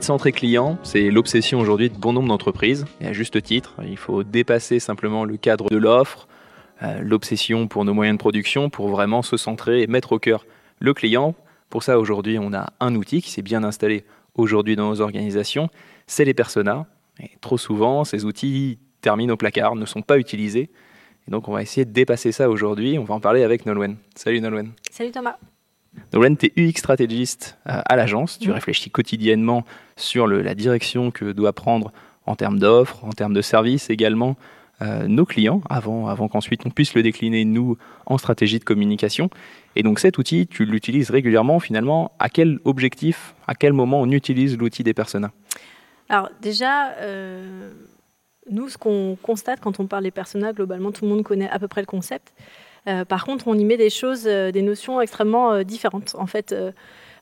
Être 0.00 0.30
client, 0.30 0.78
c'est 0.82 1.10
l'obsession 1.10 1.60
aujourd'hui 1.60 1.90
de 1.90 1.96
bon 1.96 2.14
nombre 2.14 2.28
d'entreprises, 2.28 2.86
et 3.02 3.06
à 3.06 3.12
juste 3.12 3.42
titre. 3.42 3.74
Il 3.86 3.98
faut 3.98 4.24
dépasser 4.24 4.80
simplement 4.80 5.26
le 5.26 5.36
cadre 5.36 5.68
de 5.68 5.76
l'offre, 5.76 6.26
euh, 6.82 7.00
l'obsession 7.02 7.68
pour 7.68 7.84
nos 7.84 7.92
moyens 7.92 8.16
de 8.16 8.18
production, 8.18 8.70
pour 8.70 8.88
vraiment 8.88 9.20
se 9.20 9.36
centrer 9.36 9.82
et 9.82 9.86
mettre 9.86 10.12
au 10.12 10.18
cœur 10.18 10.46
le 10.78 10.94
client. 10.94 11.34
Pour 11.68 11.82
ça, 11.82 11.98
aujourd'hui, 11.98 12.38
on 12.40 12.54
a 12.54 12.72
un 12.80 12.94
outil 12.94 13.20
qui 13.20 13.30
s'est 13.30 13.42
bien 13.42 13.62
installé 13.62 14.04
aujourd'hui 14.36 14.74
dans 14.74 14.88
nos 14.88 15.02
organisations, 15.02 15.68
c'est 16.06 16.24
les 16.24 16.34
personas. 16.34 16.86
Et 17.22 17.32
trop 17.42 17.58
souvent, 17.58 18.04
ces 18.04 18.24
outils 18.24 18.78
terminent 19.02 19.34
au 19.34 19.36
placard, 19.36 19.76
ne 19.76 19.84
sont 19.84 20.02
pas 20.02 20.18
utilisés. 20.18 20.70
Et 21.28 21.30
donc, 21.30 21.46
on 21.46 21.52
va 21.52 21.60
essayer 21.60 21.84
de 21.84 21.92
dépasser 21.92 22.32
ça 22.32 22.48
aujourd'hui. 22.48 22.98
On 22.98 23.04
va 23.04 23.14
en 23.14 23.20
parler 23.20 23.42
avec 23.42 23.66
Nolwenn. 23.66 23.96
Salut 24.14 24.40
Nolwenn. 24.40 24.72
Salut 24.90 25.10
Thomas. 25.10 25.36
Nolwenn, 26.12 26.36
tu 26.36 26.46
es 26.46 26.52
UX 26.56 26.78
stratégiste 26.78 27.58
euh, 27.68 27.80
à 27.84 27.96
l'agence. 27.96 28.38
Tu 28.38 28.50
réfléchis 28.50 28.90
quotidiennement 28.90 29.64
sur 29.96 30.26
la 30.26 30.54
direction 30.54 31.10
que 31.10 31.32
doit 31.32 31.52
prendre 31.52 31.92
en 32.26 32.36
termes 32.36 32.58
d'offres, 32.58 33.04
en 33.04 33.10
termes 33.10 33.34
de 33.34 33.42
services 33.42 33.90
également 33.90 34.36
euh, 34.82 35.06
nos 35.08 35.26
clients 35.26 35.60
avant, 35.68 36.06
avant 36.06 36.28
qu'ensuite 36.28 36.64
on 36.64 36.70
puisse 36.70 36.94
le 36.94 37.02
décliner 37.02 37.44
nous 37.44 37.76
en 38.06 38.16
stratégie 38.18 38.58
de 38.58 38.64
communication. 38.64 39.28
Et 39.76 39.82
donc 39.82 39.98
cet 39.98 40.16
outil, 40.16 40.46
tu 40.46 40.64
l'utilises 40.64 41.10
régulièrement 41.10 41.60
finalement. 41.60 42.12
À 42.18 42.28
quel 42.28 42.60
objectif, 42.64 43.34
à 43.46 43.54
quel 43.54 43.72
moment 43.72 44.00
on 44.00 44.10
utilise 44.10 44.56
l'outil 44.56 44.82
des 44.82 44.94
personas? 44.94 45.32
Alors 46.08 46.30
déjà, 46.40 46.92
euh, 46.98 47.72
nous, 48.50 48.68
ce 48.68 48.78
qu'on 48.78 49.18
constate 49.22 49.60
quand 49.60 49.80
on 49.80 49.86
parle 49.86 50.04
des 50.04 50.10
personas, 50.10 50.52
globalement, 50.52 50.92
tout 50.92 51.04
le 51.04 51.10
monde 51.10 51.22
connaît 51.24 51.50
à 51.50 51.58
peu 51.58 51.68
près 51.68 51.82
le 51.82 51.86
concept. 51.86 52.32
Euh, 52.88 53.04
par 53.04 53.24
contre, 53.24 53.48
on 53.48 53.54
y 53.54 53.64
met 53.64 53.76
des 53.76 53.90
choses, 53.90 54.24
euh, 54.26 54.52
des 54.52 54.62
notions 54.62 55.00
extrêmement 55.00 55.52
euh, 55.52 55.62
différentes. 55.62 56.14
En 56.18 56.26
fait, 56.26 56.54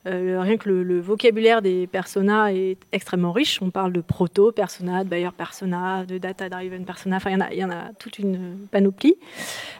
rien 0.04 0.56
que 0.56 0.70
le, 0.70 1.00
vocabulaire 1.00 1.60
des 1.60 1.86
personas 1.86 2.50
est 2.52 2.78
extrêmement 2.92 3.32
riche. 3.32 3.60
On 3.60 3.70
parle 3.70 3.92
de 3.92 4.00
proto 4.00 4.52
persona, 4.52 5.04
de 5.04 5.08
buyer 5.10 5.32
persona, 5.36 6.06
de 6.06 6.16
data 6.16 6.48
driven 6.48 6.86
persona. 6.86 7.16
Enfin, 7.16 7.36
il 7.50 7.58
y, 7.58 7.64
en 7.64 7.70
a 7.70 7.92
toute 7.98 8.18
une 8.18 8.56
panoplie. 8.70 9.16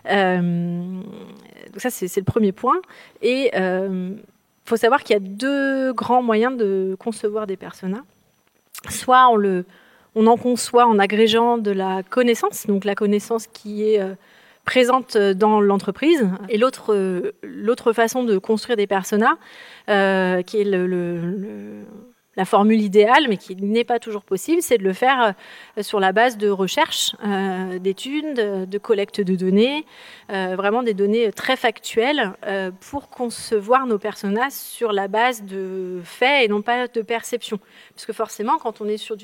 donc 0.05 1.05
ça, 1.79 1.89
c'est 1.89 2.15
le 2.15 2.25
premier 2.25 2.53
point. 2.53 2.77
Et 3.23 3.51
il 3.55 4.21
faut 4.67 4.77
savoir 4.77 5.03
qu'il 5.03 5.15
y 5.15 5.17
a 5.17 5.21
deux 5.21 5.95
grands 5.95 6.23
moyens 6.23 6.59
de 6.59 6.95
concevoir 6.99 7.47
des 7.47 7.57
personas. 7.57 8.03
Soit 8.91 9.31
on 10.15 10.27
en 10.27 10.37
conçoit 10.37 10.87
en 10.87 10.99
agrégeant 10.99 11.57
de 11.57 11.71
la 11.71 12.03
connaissance, 12.03 12.67
donc 12.67 12.85
la 12.85 12.95
connaissance 12.95 13.47
qui 13.47 13.85
est 13.85 14.03
présente 14.69 15.17
dans 15.17 15.63
l'entreprise. 15.63 16.29
Et 16.51 16.59
l'autre, 16.59 16.93
euh, 16.93 17.33
l'autre 17.43 17.95
façon 17.95 18.23
de 18.23 18.37
construire 18.37 18.77
des 18.77 18.87
personas, 18.87 19.39
euh, 19.89 20.43
qui 20.43 20.61
est 20.61 20.65
la 22.37 22.45
formule 22.45 22.83
idéale, 22.83 23.29
mais 23.31 23.39
qui 23.39 23.57
n'est 23.57 23.85
pas 23.85 23.99
toujours 23.99 24.25
possible, 24.25 24.61
c'est 24.61 24.77
de 24.77 24.85
le 24.85 24.93
faire 24.93 25.33
sur 25.81 26.01
la 26.01 26.13
base 26.13 26.37
de 26.37 26.51
recherche, 26.51 27.17
d'études, 27.81 28.35
de, 28.69 28.79
collecte 28.79 29.21
de 29.21 29.35
données, 29.35 29.85
vraiment 30.29 30.85
des 30.85 30.95
données 30.95 31.33
très 31.33 31.57
factuelles 31.57 32.33
pour 32.91 33.09
concevoir 33.09 33.87
nos 33.87 33.99
personas 33.99 34.51
sur 34.51 34.93
la 34.93 35.09
base 35.09 35.43
de 35.43 36.01
faits 36.05 36.45
et 36.45 36.49
non 36.49 36.63
pas 36.63 36.87
de 36.87 37.03
perceptions. 37.03 37.59
Parce 37.95 38.07
que 38.07 38.13
forcément, 38.13 38.59
quand 38.59 38.81
on 38.81 38.87
est 38.87 38.99
sur 38.99 39.17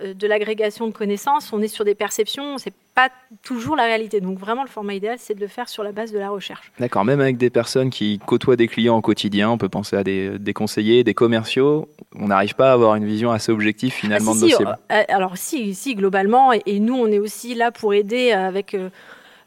euh, 0.00 0.14
de 0.14 0.26
l'agrégation 0.26 0.88
de 0.88 0.92
connaissances, 0.92 1.52
on 1.52 1.62
est 1.62 1.68
sur 1.68 1.84
des 1.84 1.94
perceptions, 1.94 2.58
c'est 2.58 2.74
pas 2.94 3.08
toujours 3.42 3.76
la 3.76 3.84
réalité. 3.84 4.20
Donc 4.20 4.38
vraiment, 4.38 4.62
le 4.62 4.68
format 4.68 4.94
idéal, 4.94 5.16
c'est 5.18 5.34
de 5.34 5.40
le 5.40 5.48
faire 5.48 5.68
sur 5.68 5.82
la 5.82 5.92
base 5.92 6.12
de 6.12 6.18
la 6.18 6.30
recherche. 6.30 6.72
D'accord, 6.78 7.04
même 7.04 7.20
avec 7.20 7.36
des 7.36 7.50
personnes 7.50 7.90
qui 7.90 8.20
côtoient 8.24 8.56
des 8.56 8.68
clients 8.68 8.96
au 8.96 9.00
quotidien, 9.00 9.50
on 9.50 9.58
peut 9.58 9.68
penser 9.68 9.96
à 9.96 10.04
des, 10.04 10.52
conseillers, 10.54 11.04
des 11.04 11.14
commerciaux, 11.14 11.88
on 12.14 12.28
n'arrive 12.28 12.54
pas 12.54 12.70
à 12.70 12.72
avoir 12.72 12.94
une 12.94 13.04
vision 13.04 13.32
assez 13.32 13.50
objective 13.50 13.92
finalement 13.92 14.32
ah, 14.32 14.34
de 14.36 14.40
nos 14.40 14.48
cibles. 14.48 14.78
Euh, 14.92 14.94
euh, 14.94 15.02
alors 15.08 15.36
si, 15.36 15.74
si 15.74 15.94
globalement, 15.94 16.52
et, 16.52 16.78
nous, 16.78 16.94
on 16.94 17.08
est 17.08 17.18
aussi 17.18 17.54
là 17.54 17.72
pour 17.72 17.94
aider 17.94 18.30
avec... 18.32 18.76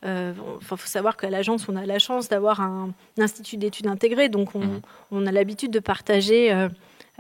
il 0.06 0.34
faut 0.62 0.78
savoir 0.78 1.16
qu'à 1.18 1.30
l'agence, 1.30 1.68
on 1.70 1.76
a 1.76 1.86
la 1.86 2.00
chance 2.00 2.30
d'avoir 2.30 2.62
un, 2.62 2.92
institut 3.18 3.58
d'études 3.58 3.88
intégrées, 3.88 4.30
donc 4.30 4.56
on, 4.56 4.60
mhm. 4.60 4.82
on 5.12 5.26
a 5.26 5.32
l'habitude 5.32 5.72
de 5.72 5.80
partager 5.80 6.68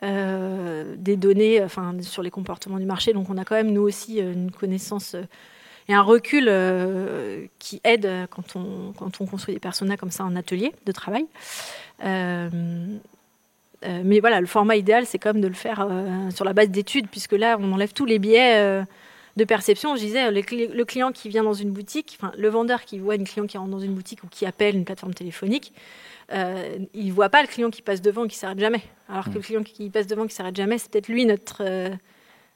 euh, 0.03 0.93
des 0.95 1.17
données 1.17 1.63
enfin, 1.63 1.95
sur 2.01 2.21
les 2.21 2.29
comportements 2.29 2.77
du 2.77 2.85
marché. 2.85 3.13
Donc 3.13 3.31
on 3.31 3.37
a 3.37 3.43
quand 3.43 3.55
même, 3.55 3.71
nous 3.71 3.81
aussi, 3.81 4.21
euh, 4.21 4.31
une 4.31 4.51
connaissance 4.51 5.15
euh, 5.15 5.23
et 5.89 5.93
un 5.93 6.01
recul 6.01 6.51
qui 7.59 7.81
aide 7.83 8.09
quand 8.29 8.55
on, 8.55 8.93
quand 8.97 9.21
on 9.21 9.25
construit 9.25 9.53
des 9.53 9.59
personas 9.59 9.97
comme 9.97 10.11
ça 10.11 10.23
en 10.25 10.35
atelier 10.35 10.73
de 10.85 10.91
travail. 10.91 11.25
mais 12.03 12.99
voilà, 14.19 14.41
le 14.41 14.47
format 14.47 14.75
idéal, 14.75 15.05
c'est 15.05 15.17
quand 15.17 15.33
même 15.33 15.41
de 15.41 15.47
le 15.47 15.53
faire 15.53 15.87
sur 16.33 16.45
la 16.45 16.53
base 16.53 16.69
d'études, 16.69 17.07
puisque 17.07 17.33
là, 17.33 17.57
on 17.59 17.71
enlève 17.71 17.93
tous 17.93 18.05
les 18.05 18.19
biais 18.19 18.83
de 19.37 19.43
perception. 19.45 19.95
Je 19.95 20.01
disais, 20.01 20.31
le, 20.31 20.83
client 20.83 21.11
qui 21.11 21.29
vient 21.29 21.43
dans 21.43 21.53
une 21.53 21.71
boutique, 21.71 22.17
enfin, 22.19 22.33
le 22.37 22.49
vendeur 22.49 22.83
qui 22.83 22.99
voit 22.99 23.15
une 23.15 23.25
client 23.25 23.47
qui 23.47 23.57
rentre 23.57 23.71
dans 23.71 23.79
une 23.79 23.93
boutique 23.93 24.23
ou 24.23 24.27
qui 24.27 24.45
appelle 24.45 24.75
une 24.75 24.83
plateforme 24.83 25.13
téléphonique, 25.13 25.73
euh, 26.33 26.79
il 26.93 27.07
ne 27.07 27.13
voit 27.13 27.29
pas 27.29 27.41
le 27.41 27.47
client 27.47 27.69
qui 27.69 27.81
passe 27.81 28.01
devant 28.01 28.27
qui 28.27 28.35
s'arrête 28.35 28.59
jamais. 28.59 28.81
Alors 29.07 29.25
que 29.25 29.29
mm. 29.29 29.35
le 29.35 29.39
client 29.39 29.63
qui 29.63 29.89
passe 29.89 30.07
devant 30.07 30.27
qui 30.27 30.33
s'arrête 30.33 30.55
jamais, 30.55 30.77
c'est 30.77 30.91
peut-être 30.91 31.07
lui 31.07 31.25
notre, 31.25 31.61
euh, 31.61 31.89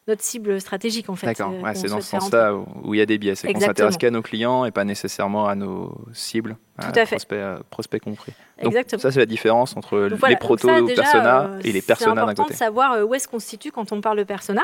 notre 0.07 0.23
cible 0.23 0.59
stratégique 0.59 1.09
en 1.09 1.15
fait. 1.15 1.27
D'accord, 1.27 1.53
euh, 1.53 1.71
c'est 1.75 1.87
dans 1.87 2.01
ce 2.01 2.07
sens-là 2.07 2.55
où 2.83 2.93
il 2.93 2.97
y 2.97 3.01
a 3.01 3.05
des 3.05 3.17
biais. 3.17 3.35
C'est 3.35 3.51
qu'on 3.53 3.59
s'intéresse 3.59 3.97
qu'à 3.97 4.09
nos 4.11 4.21
clients 4.21 4.65
et 4.65 4.71
pas 4.71 4.83
nécessairement 4.83 5.47
à 5.47 5.55
nos 5.55 5.95
cibles, 6.13 6.57
Tout 6.79 6.99
à, 6.99 7.05
prospects, 7.05 7.39
prospects 7.69 8.01
compris. 8.01 8.33
Exactement. 8.61 9.01
ça, 9.01 9.11
c'est 9.11 9.19
la 9.19 9.25
différence 9.25 9.75
entre 9.75 10.09
les 10.27 10.35
proto 10.35 10.67
persona 10.87 11.45
euh, 11.45 11.59
et 11.63 11.71
les 11.71 11.81
personas 11.81 12.15
d'un 12.15 12.21
côté. 12.21 12.33
C'est 12.35 12.41
important 12.41 12.53
de 12.53 12.57
savoir 12.57 12.93
euh, 12.93 13.03
où 13.03 13.13
est-ce 13.13 13.27
qu'on 13.27 13.39
se 13.39 13.47
situe 13.47 13.71
quand 13.71 13.91
on 13.91 14.01
parle 14.01 14.17
de 14.17 14.23
persona. 14.23 14.63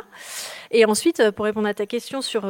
Et 0.72 0.86
ensuite, 0.86 1.20
euh, 1.20 1.32
pour 1.32 1.46
répondre 1.46 1.68
à 1.68 1.74
ta 1.74 1.86
question 1.86 2.22
sur 2.22 2.46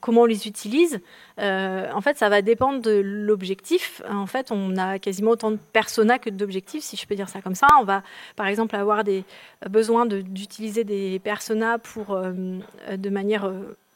comment 0.00 0.22
on 0.22 0.26
les 0.26 0.46
utilise, 0.46 1.00
en 1.38 2.00
fait, 2.02 2.18
ça 2.18 2.28
va 2.28 2.42
dépendre 2.42 2.80
de 2.82 3.00
l'objectif. 3.02 4.02
En 4.10 4.26
fait, 4.26 4.50
on 4.50 4.76
a 4.76 4.98
quasiment 4.98 5.32
autant 5.32 5.50
de 5.50 5.58
persona 5.72 6.18
que 6.18 6.30
d'objectifs, 6.30 6.84
si 6.84 6.96
je 6.96 7.06
peux 7.06 7.14
dire 7.14 7.28
ça 7.28 7.40
comme 7.40 7.54
ça. 7.54 7.66
On 7.80 7.84
va, 7.84 8.02
par 8.36 8.46
exemple, 8.46 8.76
avoir 8.76 9.04
des 9.04 9.24
besoins 9.68 10.06
d'utiliser 10.06 10.84
des 10.84 11.18
personas 11.18 11.78
pour, 11.78 12.18
de 12.18 13.10
manière 13.10 13.50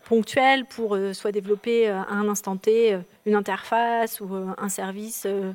ponctuelle 0.04 0.64
pour 0.64 0.96
soit 1.12 1.32
développer 1.32 1.88
à 1.88 2.06
un 2.10 2.28
instant 2.28 2.56
T 2.56 2.98
une 3.26 3.34
interface 3.34 4.20
ou 4.20 4.28
un 4.58 4.68
service 4.68 5.24
euh, 5.26 5.52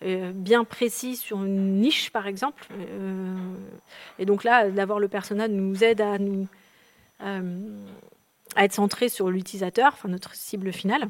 bien 0.00 0.64
précis 0.64 1.16
sur 1.16 1.44
une 1.44 1.80
niche, 1.80 2.10
par 2.10 2.26
exemple. 2.26 2.66
Euh, 2.72 3.34
et 4.18 4.26
donc 4.26 4.44
là, 4.44 4.70
d'avoir 4.70 4.98
le 4.98 5.08
personnage 5.08 5.50
nous 5.50 5.82
aide 5.82 6.00
à, 6.00 6.18
nous, 6.18 6.46
euh, 7.22 7.84
être 8.56 8.72
centré 8.72 9.08
sur 9.08 9.30
l'utilisateur, 9.30 9.92
enfin 9.92 10.08
notre 10.08 10.34
cible 10.34 10.72
finale. 10.72 11.08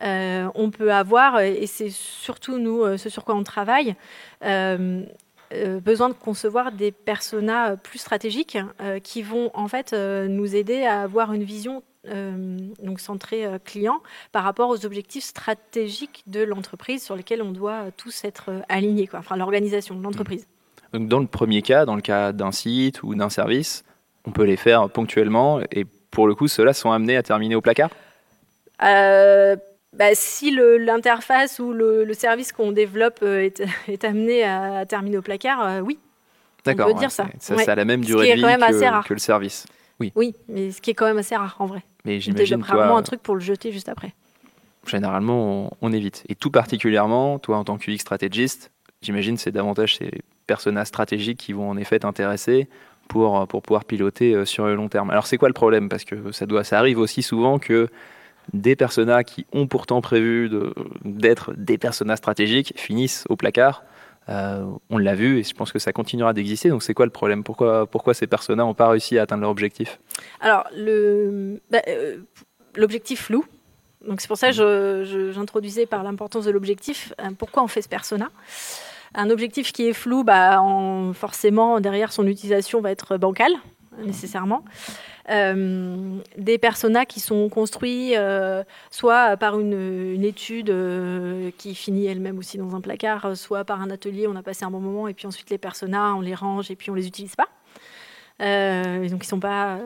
on 0.00 0.70
peut 0.70 0.92
avoir, 0.92 1.40
et 1.40 1.66
c'est 1.66 1.90
surtout 1.90 2.58
nous, 2.58 2.96
ce 2.96 3.08
sur 3.08 3.24
quoi 3.24 3.34
on 3.34 3.44
travaille, 3.44 3.94
besoin 4.40 6.08
de 6.08 6.14
concevoir 6.14 6.72
des 6.72 6.92
personas 6.92 7.76
plus 7.76 7.98
stratégiques 7.98 8.58
qui 9.02 9.22
vont 9.22 9.50
en 9.54 9.68
fait 9.68 9.92
nous 9.92 10.56
aider 10.56 10.84
à 10.84 11.02
avoir 11.02 11.32
une 11.32 11.44
vision 11.44 11.82
euh, 11.95 11.95
donc 12.80 13.00
centré 13.00 13.44
euh, 13.44 13.58
client, 13.62 14.00
par 14.32 14.44
rapport 14.44 14.70
aux 14.70 14.84
objectifs 14.86 15.24
stratégiques 15.24 16.22
de 16.26 16.42
l'entreprise 16.42 17.02
sur 17.02 17.16
lesquels 17.16 17.42
on 17.42 17.52
doit 17.52 17.90
tous 17.96 18.24
être 18.24 18.50
euh, 18.50 18.60
alignés, 18.68 19.06
quoi. 19.06 19.20
enfin 19.20 19.36
l'organisation 19.36 19.94
de 19.94 20.02
l'entreprise. 20.02 20.46
Mmh. 20.92 20.98
Donc 20.98 21.08
dans 21.08 21.20
le 21.20 21.26
premier 21.26 21.62
cas, 21.62 21.84
dans 21.84 21.96
le 21.96 22.02
cas 22.02 22.32
d'un 22.32 22.52
site 22.52 23.02
ou 23.02 23.14
d'un 23.14 23.30
service, 23.30 23.84
on 24.24 24.30
peut 24.30 24.44
les 24.44 24.56
faire 24.56 24.88
ponctuellement 24.90 25.60
et 25.70 25.84
pour 26.10 26.26
le 26.26 26.34
coup, 26.34 26.48
ceux-là 26.48 26.72
sont 26.72 26.90
amenés 26.90 27.16
à 27.16 27.22
terminer 27.22 27.54
au 27.56 27.60
placard? 27.60 27.90
Bah, 28.80 30.14
si 30.14 30.50
l'interface 30.50 31.58
ou 31.58 31.72
le, 31.72 32.12
service 32.12 32.52
qu'on 32.52 32.72
développe 32.72 33.22
est, 33.22 33.62
est, 33.88 34.04
amené 34.04 34.44
à, 34.44 34.84
terminer 34.86 35.18
au 35.18 35.22
placard, 35.22 35.82
oui. 35.82 35.98
D'accord. 36.64 36.88
On 36.88 36.92
peut 36.94 36.98
dire 36.98 37.10
ça. 37.10 37.26
Ça, 37.38 37.56
ça 37.58 37.72
a 37.72 37.74
la 37.74 37.84
même 37.84 38.04
durée 38.04 38.30
de 38.30 38.34
vie 38.34 38.42
que, 38.42 39.08
que, 39.08 39.14
le 39.14 39.20
service. 39.20 39.66
Oui. 40.00 40.12
Oui, 40.14 40.34
mais 40.48 40.70
ce 40.72 40.80
qui 40.80 40.90
est 40.90 40.94
quand 40.94 41.06
même 41.06 41.18
assez 41.18 41.36
rare 41.36 41.56
en 41.58 41.66
vrai. 41.66 41.82
Mais 42.06 42.20
j'imagine 42.20 42.64
un 42.70 43.02
truc 43.02 43.22
pour 43.22 43.34
le 43.34 43.40
jeter 43.40 43.72
juste 43.72 43.88
après. 43.88 44.14
Généralement, 44.86 45.76
on, 45.80 45.92
évite. 45.92 46.24
Et 46.28 46.36
tout 46.36 46.50
particulièrement, 46.50 47.40
toi 47.40 47.56
en 47.58 47.64
tant 47.64 47.76
qu'UX 47.76 47.98
stratégiste, 47.98 48.70
j'imagine 49.02 49.36
c'est 49.36 49.50
davantage 49.50 49.96
ces 49.96 50.10
personnages 50.46 50.86
stratégiques 50.86 51.38
qui 51.38 51.52
vont 51.52 51.68
en 51.68 51.76
effet 51.76 51.98
t'intéresser 51.98 52.68
pour, 53.08 53.46
pour 53.48 53.62
pouvoir 53.62 53.84
piloter 53.84 54.32
euh, 54.34 54.44
sur 54.44 54.66
le 54.66 54.76
long 54.76 54.88
terme. 54.88 55.10
Alors 55.10 55.26
c'est 55.26 55.38
quoi 55.38 55.48
le 55.48 55.54
problème? 55.54 55.88
Parce 55.88 56.04
que 56.04 56.30
ça, 56.30 56.46
doit, 56.46 56.62
ça 56.62 56.78
arrive 56.78 56.98
aussi 56.98 57.22
souvent 57.22 57.58
que 57.58 57.88
des 58.52 58.76
personnages 58.76 59.24
qui 59.24 59.44
ont 59.52 59.66
pourtant 59.66 60.00
prévu 60.00 60.48
d'être 61.04 61.52
des 61.56 61.78
personnages 61.78 62.18
stratégiques 62.18 62.72
finissent 62.76 63.24
au 63.28 63.34
placard 63.34 63.82
euh, 64.28 64.64
on 64.90 64.98
l'a 64.98 65.14
vu 65.14 65.38
et 65.38 65.42
je 65.42 65.54
pense 65.54 65.72
que 65.72 65.78
ça 65.78 65.92
continuera 65.92 66.32
d'exister. 66.32 66.68
Donc 66.68 66.82
c'est 66.82 66.94
quoi 66.94 67.06
le 67.06 67.12
problème? 67.12 67.44
Pourquoi, 67.44 67.86
pourquoi 67.86 68.14
ces 68.14 68.26
personnages 68.26 68.66
n'ont 68.66 68.74
pas 68.74 68.88
réussi 68.88 69.18
à 69.18 69.22
atteindre 69.22 69.42
leur 69.42 69.50
objectif? 69.50 70.00
Alors 70.40 70.64
bah, 71.70 71.82
euh, 71.88 72.18
l'objectif 72.74 73.22
flou. 73.22 73.44
Donc 74.06 74.20
c'est 74.20 74.28
pour 74.28 74.38
ça 74.38 74.52
que 74.52 75.30
j'introduisais 75.34 75.86
par 75.86 76.02
l'importance 76.02 76.44
de 76.44 76.50
l'objectif. 76.50 77.12
Euh, 77.20 77.30
pourquoi 77.36 77.62
on 77.62 77.68
fait 77.68 77.82
ce 77.82 77.88
persona? 77.88 78.30
Un 79.14 79.30
objectif 79.30 79.72
qui 79.72 79.88
est 79.88 79.92
flou, 79.92 80.24
bah, 80.24 80.62
forcément 81.14 81.80
derrière 81.80 82.12
son 82.12 82.26
utilisation 82.26 82.80
va 82.80 82.90
être 82.90 83.16
bancale. 83.16 83.52
nécessairement. 84.04 84.64
Euh, 85.28 86.18
des 86.38 86.56
personas 86.56 87.04
qui 87.04 87.18
sont 87.18 87.48
construits 87.48 88.16
euh, 88.16 88.62
soit 88.90 89.36
par 89.36 89.58
une, 89.58 90.22
étude 90.22 90.70
euh, 90.70 91.50
qui 91.58 91.74
finit 91.74 92.06
elle-même 92.06 92.38
aussi 92.38 92.58
dans 92.58 92.76
un 92.76 92.80
placard, 92.80 93.36
soit 93.36 93.64
par 93.64 93.80
un 93.80 93.90
atelier, 93.90 94.26
on 94.28 94.36
a 94.36 94.42
passé 94.42 94.64
un 94.64 94.70
bon 94.70 94.80
moment, 94.80 95.08
et 95.08 95.14
puis 95.14 95.26
ensuite 95.26 95.50
les 95.50 95.58
personas, 95.58 96.14
on 96.14 96.20
les 96.20 96.34
range 96.34 96.70
et 96.70 96.76
puis 96.76 96.90
on 96.90 96.94
les 96.94 97.06
utilise 97.06 97.34
pas. 97.34 97.48
Donc 98.38 99.10
ils 99.10 99.14
ne 99.14 99.22
sont 99.24 99.40
pas 99.40 99.80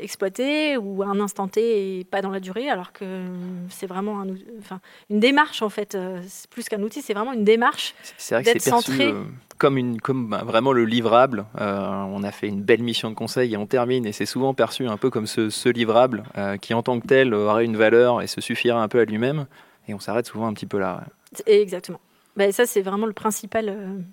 exploité 0.00 0.76
ou 0.76 1.02
à 1.02 1.06
un 1.06 1.20
instant 1.20 1.48
T 1.48 1.98
et 1.98 2.04
pas 2.04 2.22
dans 2.22 2.30
la 2.30 2.40
durée, 2.40 2.68
alors 2.68 2.92
que 2.92 3.24
c'est 3.68 3.86
vraiment 3.86 4.20
un, 4.20 4.28
enfin, 4.58 4.80
une 5.10 5.20
démarche 5.20 5.62
en 5.62 5.68
fait, 5.68 5.94
euh, 5.94 6.20
plus 6.50 6.68
qu'un 6.68 6.82
outil, 6.82 7.02
c'est 7.02 7.14
vraiment 7.14 7.32
une 7.32 7.44
démarche. 7.44 7.94
C'est 8.16 8.34
vrai 8.34 8.44
que 8.44 8.58
c'est 8.58 8.70
perçu 8.70 9.00
euh, 9.00 9.24
comme, 9.56 9.76
une, 9.76 10.00
comme 10.00 10.28
bah, 10.28 10.42
vraiment 10.44 10.72
le 10.72 10.84
livrable. 10.84 11.46
Euh, 11.60 12.04
on 12.08 12.22
a 12.22 12.30
fait 12.30 12.48
une 12.48 12.62
belle 12.62 12.82
mission 12.82 13.10
de 13.10 13.14
conseil 13.14 13.54
et 13.54 13.56
on 13.56 13.66
termine, 13.66 14.06
et 14.06 14.12
c'est 14.12 14.26
souvent 14.26 14.54
perçu 14.54 14.86
un 14.86 14.96
peu 14.96 15.10
comme 15.10 15.26
ce, 15.26 15.50
ce 15.50 15.68
livrable 15.68 16.24
qui 16.60 16.74
en 16.74 16.82
tant 16.82 17.00
que 17.00 17.06
tel 17.06 17.34
aurait 17.34 17.64
une 17.64 17.76
valeur 17.76 18.22
et 18.22 18.26
se 18.26 18.40
suffira 18.40 18.80
un 18.80 18.88
peu 18.88 19.00
à 19.00 19.04
lui-même, 19.04 19.46
et 19.88 19.94
on 19.94 20.00
s'arrête 20.00 20.26
souvent 20.26 20.46
un 20.46 20.52
petit 20.52 20.66
peu 20.66 20.78
là. 20.78 21.04
Exactement. 21.46 22.00
Ben, 22.36 22.52
ça, 22.52 22.66
c'est 22.66 22.82
vraiment 22.82 23.06
le 23.06 23.12
principal 23.12 24.04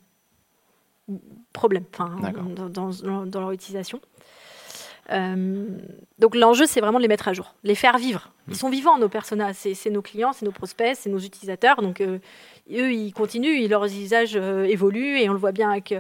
problème 1.53 1.83
enfin, 1.93 2.15
dans, 2.55 2.69
dans, 2.69 3.25
dans, 3.25 3.39
leur 3.39 3.51
utilisation. 3.51 4.01
Euh, 5.11 5.67
donc 6.17 6.35
l'enjeu, 6.35 6.65
c'est 6.65 6.81
vraiment 6.81 6.97
de 6.97 7.03
les 7.03 7.07
mettre 7.07 7.27
à 7.27 7.33
jour, 7.33 7.53
les 7.63 7.75
faire 7.75 7.97
vivre. 7.97 8.31
Ils 8.47 8.53
mm. 8.53 8.57
sont 8.57 8.69
vivants, 8.69 8.97
nos 8.97 9.09
personnages. 9.09 9.55
C'est 9.55 9.89
nos 9.89 10.01
clients, 10.01 10.33
c'est 10.33 10.45
nos 10.45 10.51
prospects, 10.51 10.95
c'est 10.95 11.09
nos 11.09 11.19
utilisateurs. 11.19 11.81
Donc 11.81 12.01
euh, 12.01 12.19
eux, 12.71 12.93
ils 12.93 13.13
continuent, 13.13 13.67
leurs 13.67 13.85
usages 13.85 14.35
euh, 14.35 14.63
évoluent. 14.63 15.19
Et 15.19 15.29
on 15.29 15.33
le 15.33 15.39
voit 15.39 15.51
bien 15.51 15.71
avec 15.71 15.93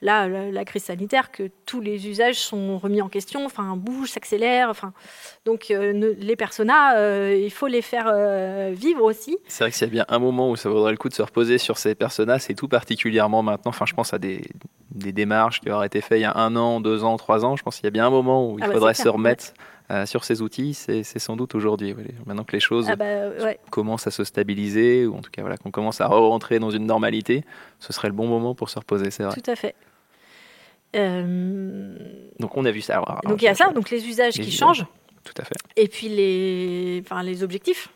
là, 0.00 0.28
la, 0.28 0.64
crise 0.64 0.84
sanitaire, 0.84 1.30
que 1.30 1.50
tous 1.66 1.80
les 1.80 2.08
usages 2.08 2.38
sont 2.38 2.78
remis 2.78 3.02
en 3.02 3.08
question, 3.08 3.44
enfin, 3.44 3.76
bougent, 3.76 4.10
s'accélèrent. 4.10 4.70
Enfin, 4.70 4.92
donc 5.44 5.68
les 5.68 6.36
personnages, 6.36 7.38
il 7.38 7.50
faut 7.50 7.66
les 7.66 7.82
faire 7.82 8.12
vivre 8.72 9.02
aussi. 9.02 9.38
C'est 9.46 9.64
vrai 9.64 9.70
que 9.70 9.76
s'il 9.76 9.86
y 9.86 9.90
a 9.90 9.92
bien 9.92 10.04
un 10.08 10.18
moment 10.18 10.50
où 10.50 10.56
ça 10.56 10.68
vaudrait 10.68 10.92
le 10.92 10.96
coup 10.96 11.08
de 11.08 11.14
se 11.14 11.22
reposer 11.22 11.58
sur 11.58 11.78
ces 11.78 11.94
personnages, 11.94 12.42
c'est 12.42 12.54
tout 12.54 12.68
particulièrement 12.68 13.42
maintenant. 13.42 13.70
Enfin, 13.70 13.86
je 13.86 13.94
pense 13.94 14.14
à 14.14 14.18
des, 14.18 14.42
des 14.94 15.12
démarches 15.12 15.60
qui 15.60 15.70
auraient 15.70 15.86
été 15.86 16.00
faites 16.00 16.18
il 16.18 16.22
y 16.22 16.26
a 16.26 16.36
un 16.36 16.56
an, 16.56 16.80
deux 16.80 17.04
ans, 17.04 17.16
trois 17.16 17.44
ans. 17.44 17.56
Je 17.56 17.62
pense 17.62 17.76
qu'il 17.76 17.84
y 17.84 17.88
a 17.88 17.90
bien 17.90 18.06
un 18.06 18.10
moment 18.10 18.50
où 18.50 18.58
il 18.58 18.64
ah 18.64 18.68
bah, 18.68 18.74
faudrait 18.74 18.94
se 18.94 19.08
remettre 19.08 19.52
euh, 19.92 20.06
sur 20.06 20.24
ces 20.24 20.42
outils. 20.42 20.74
C'est 20.74 21.02
sans 21.18 21.36
doute 21.36 21.54
aujourd'hui. 21.54 21.94
Maintenant 22.26 22.44
que 22.44 22.52
les 22.52 22.60
choses 22.60 22.88
ah 22.90 22.96
bah, 22.96 23.54
commencent 23.70 24.06
à 24.06 24.10
se 24.10 24.24
stabiliser, 24.24 25.06
ou 25.06 25.16
en 25.16 25.20
tout 25.20 25.30
cas 25.30 25.42
voilà, 25.42 25.56
qu'on 25.56 25.70
commence 25.70 26.00
à 26.00 26.06
rentrer 26.06 26.58
dans 26.58 26.70
une 26.70 26.86
normalité, 26.86 27.44
ce 27.78 27.92
serait 27.92 28.08
le 28.08 28.14
bon 28.14 28.26
moment 28.26 28.54
pour 28.54 28.70
se 28.70 28.78
reposer, 28.78 29.10
c'est 29.10 29.24
vrai. 29.24 29.34
Tout 29.34 29.50
à 29.50 29.56
fait. 29.56 29.74
Euh, 30.94 31.96
donc 32.38 32.56
on 32.56 32.64
a 32.64 32.70
vu 32.70 32.82
ça. 32.82 33.02
donc 33.24 33.40
il 33.40 33.46
y 33.46 33.48
a 33.48 33.54
ça, 33.54 33.70
donc 33.72 33.90
les 33.90 34.06
usages 34.06 34.34
qui 34.34 34.50
changent. 34.50 34.86
Tout 35.24 35.34
à 35.38 35.44
fait. 35.44 35.54
Et 35.76 35.88
puis 35.88 36.08
les, 36.08 37.02
enfin, 37.04 37.22
les 37.22 37.42
objectifs. 37.42 37.88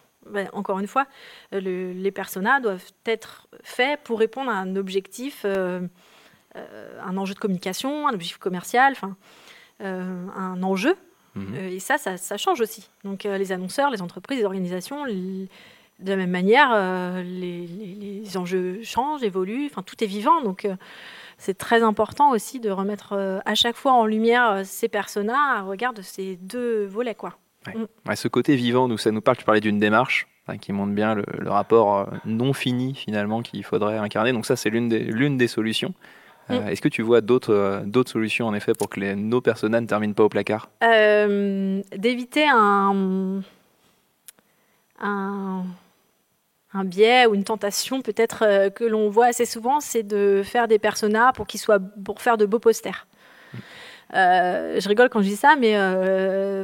encore 0.53 0.79
une 0.79 0.87
fois, 0.87 1.07
euh, 1.53 1.61
les 1.61 2.11
personas 2.13 2.61
doivent 2.61 2.93
être 3.05 3.49
faits 3.63 4.01
pour 4.05 4.19
répondre 4.19 4.51
à 4.51 4.55
un 4.55 4.77
objectif 4.77 5.45
euh, 6.57 6.99
un 7.03 7.17
enjeu 7.17 7.35
de 7.35 7.39
communication, 7.39 8.09
un 8.09 8.15
objectif 8.15 8.39
commercial, 8.39 8.93
enfin, 8.93 9.17
euh, 9.83 10.27
un 10.35 10.63
enjeu. 10.63 10.97
Mhm. 11.37 11.55
Euh, 11.55 11.69
et 11.71 11.79
ça, 11.79 11.99
ça, 11.99 12.37
change 12.37 12.61
aussi. 12.61 12.89
Donc 13.05 13.25
les 13.25 13.53
annonceurs, 13.53 13.91
les 13.91 14.03
entreprises, 14.03 14.39
les 14.39 14.45
organisations, 14.45 15.05
de 15.07 15.49
la 16.11 16.17
même 16.17 16.31
manière, 16.31 16.71
les, 17.23 18.37
enjeux 18.37 18.81
changent, 18.83 19.23
évoluent, 19.23 19.67
enfin 19.67 19.83
tout 19.83 20.03
est 20.03 20.09
vivant. 20.09 20.43
Donc 20.43 20.67
c'est 21.39 21.57
très 21.57 21.83
important 21.83 22.31
aussi 22.31 22.59
de 22.61 22.71
remettre 22.71 23.41
à 23.45 23.55
chaque 23.55 23.77
fois 23.77 23.93
en 23.93 24.07
lumière 24.07 24.63
ces 24.65 24.89
personas 24.89 25.59
à 25.59 25.63
regard 25.63 25.93
de 25.93 26.03
ces 26.03 26.37
deux 26.37 26.87
volets. 26.87 27.15
Quoi. 27.15 27.39
Mm. 27.67 28.15
ce 28.15 28.29
côté 28.29 28.57
vivant, 28.57 28.89
nous, 28.89 28.99
ça 28.99 29.11
nous 29.11 29.21
parle, 29.21 29.37
tu 29.37 29.45
parlais 29.45 29.61
d'une 29.61 29.79
démarche 29.79 30.27
qui 30.61 30.73
montre 30.73 30.93
bien 30.93 31.15
le, 31.15 31.51
rapport 31.51 32.09
non 32.25 32.53
fini 32.53 32.95
finalement 32.95 33.43
qu'il 33.43 33.65
faudrait 33.65 33.99
incarner. 33.99 34.33
Donc 34.33 34.47
ça, 34.47 34.57
c'est 34.57 34.71
l'une 34.71 34.89
des, 34.89 35.01
l'une 35.01 35.37
des 35.37 35.49
solutions. 35.49 35.93
Euh, 36.51 36.61
mm. 36.61 36.69
Est-ce 36.69 36.81
que 36.81 36.89
tu 36.89 37.03
vois 37.03 37.21
d'autres 37.21 37.53
euh, 37.53 37.81
d'autres 37.85 38.11
solutions 38.11 38.47
en 38.47 38.55
effet 38.55 38.73
pour 38.75 38.89
que 38.89 39.01
les, 39.01 39.15
nos 39.15 39.41
personnages 39.41 39.83
ne 39.83 39.87
terminent 39.87 40.15
pas 40.15 40.25
au 40.25 40.29
placard? 40.29 40.69
Euh, 40.83 41.83
D'éviter 41.97 42.47
un, 42.49 43.43
un, 45.01 45.65
un, 46.73 46.85
biais 46.85 47.27
ou 47.27 47.35
une 47.35 47.45
tentation 47.45 48.03
peut-être 48.03 48.69
que 48.71 48.85
l'on 48.85 49.11
voit 49.11 49.27
assez 49.27 49.47
souvent, 49.47 49.81
c'est 49.81 50.03
de 50.03 50.43
faire 50.45 50.69
des 50.69 50.79
personnages 50.79 51.33
pour 51.35 51.47
qu'ils 51.47 51.61
soient 51.61 51.81
pour 51.81 52.23
faire 52.23 52.37
de 52.37 52.47
beaux 52.47 52.59
posters. 52.59 53.07
Mm. 53.53 53.59
je 54.13 54.89
rigole 54.89 55.09
quand 55.09 55.23
je 55.23 55.29
dis 55.29 55.37
ça, 55.37 55.57
mais 55.57 55.75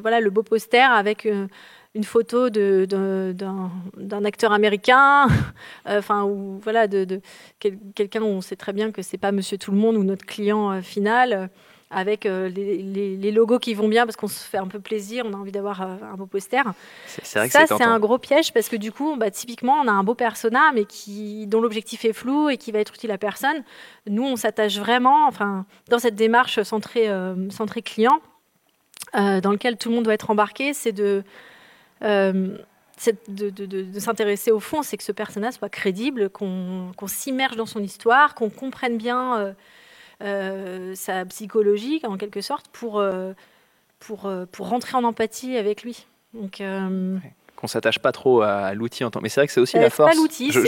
voilà 0.01 0.21
le 0.21 0.31
beau 0.31 0.43
poster 0.43 0.81
avec 0.81 1.27
une 1.95 2.05
photo 2.05 2.49
d'un 2.49 4.25
acteur 4.25 4.53
américain, 4.53 5.27
euh, 5.89 5.99
enfin, 5.99 6.25
ou 6.25 6.59
voilà, 6.63 6.87
de, 6.87 7.21
quelqu'un 7.95 8.23
où 8.23 8.27
on 8.27 8.41
sait 8.41 8.57
très 8.57 8.73
bien 8.73 8.93
que 8.93 9.03
c'est 9.03 9.19
pas 9.19 9.33
Monsieur 9.33 9.59
Tout 9.59 9.73
le 9.73 9.77
Monde 9.77 9.97
ou 9.97 10.05
notre 10.05 10.25
client 10.25 10.71
euh, 10.71 10.81
final, 10.81 11.33
euh, 11.33 11.47
avec 11.95 12.25
les, 12.25 13.33
logos 13.33 13.59
qui 13.59 13.75
vont 13.75 13.87
bien 13.87 14.07
parce 14.07 14.17
qu'on 14.17 14.27
se 14.27 14.43
fait 14.43 14.57
un 14.57 14.67
peu 14.67 14.81
plaisir, 14.81 15.27
on 15.27 15.35
a 15.35 15.37
envie 15.37 15.53
d'avoir 15.53 15.83
un 15.83 16.15
beau 16.17 16.25
poster. 16.25 16.63
ça, 17.07 17.47
c'est 17.47 17.83
un 17.83 18.01
gros 18.01 18.17
piège 18.17 18.55
parce 18.55 18.71
que 18.71 18.77
du 18.77 18.91
coup, 18.91 19.17
bah, 19.17 19.31
typiquement, 19.31 19.75
on 19.75 19.87
a 19.87 19.93
un 19.93 20.03
beau 20.03 20.15
persona, 20.15 20.73
mais 20.73 20.87
qui, 20.87 21.47
dont 21.47 21.61
l'objectif 21.61 22.07
est 22.07 22.15
flou 22.15 22.49
et 22.49 22.57
qui 22.57 22.73
va 22.73 22.79
être 22.79 22.95
utile 22.95 23.11
à 23.11 23.19
personne. 23.19 23.63
Nous, 24.07 24.25
on 24.25 24.37
s'attache 24.37 24.79
vraiment, 24.79 25.27
enfin, 25.27 25.67
dans 25.91 25.99
cette 25.99 26.15
démarche 26.15 26.63
centrée, 26.63 27.11
centrée 27.51 27.83
client, 27.83 28.23
dans 29.13 29.53
lequel 29.53 29.77
tout 29.77 29.91
le 29.91 29.97
monde 29.97 30.05
doit 30.05 30.15
être 30.15 30.31
embarqué, 30.31 30.73
c'est 30.73 30.93
de 30.93 31.23
euh, 32.03 32.57
de, 33.29 33.99
s'intéresser 33.99 34.51
au 34.51 34.61
fond, 34.61 34.83
c'est 34.83 34.97
que 34.97 35.03
ce 35.03 35.13
personnage 35.13 35.55
soit 35.55 35.69
crédible, 35.69 36.31
qu'on 36.31 36.93
s'immerge 37.07 37.57
dans 37.57 37.67
son 37.67 37.83
histoire, 37.83 38.35
qu'on 38.35 38.51
comprenne 38.51 38.97
bien 38.97 39.39
euh, 39.39 39.53
euh, 40.23 40.95
sa 40.95 41.25
psychologie, 41.25 42.01
en 42.05 42.17
quelque 42.17 42.41
sorte, 42.41 42.69
pour, 42.69 43.03
pour, 43.99 44.31
pour 44.53 44.69
rentrer 44.69 44.97
en 44.97 45.05
empathie 45.05 45.57
avec 45.57 45.83
lui. 45.83 46.07
Donc, 46.35 46.63
qu'on 47.57 47.67
s'attache 47.67 47.99
pas 47.99 48.13
trop 48.13 48.43
à 48.43 48.75
l'outil 48.75 49.05
en 49.05 49.11
tant 49.11 49.21
mais 49.21 49.29
c'est 49.29 49.41
vrai 49.41 49.47
que 49.47 49.53
c'est 49.53 49.61
aussi 49.61 49.77
la 49.77 49.91
force 49.91 50.11
pas 50.11 50.17
l'outil 50.17 50.51
c'est 50.51 50.61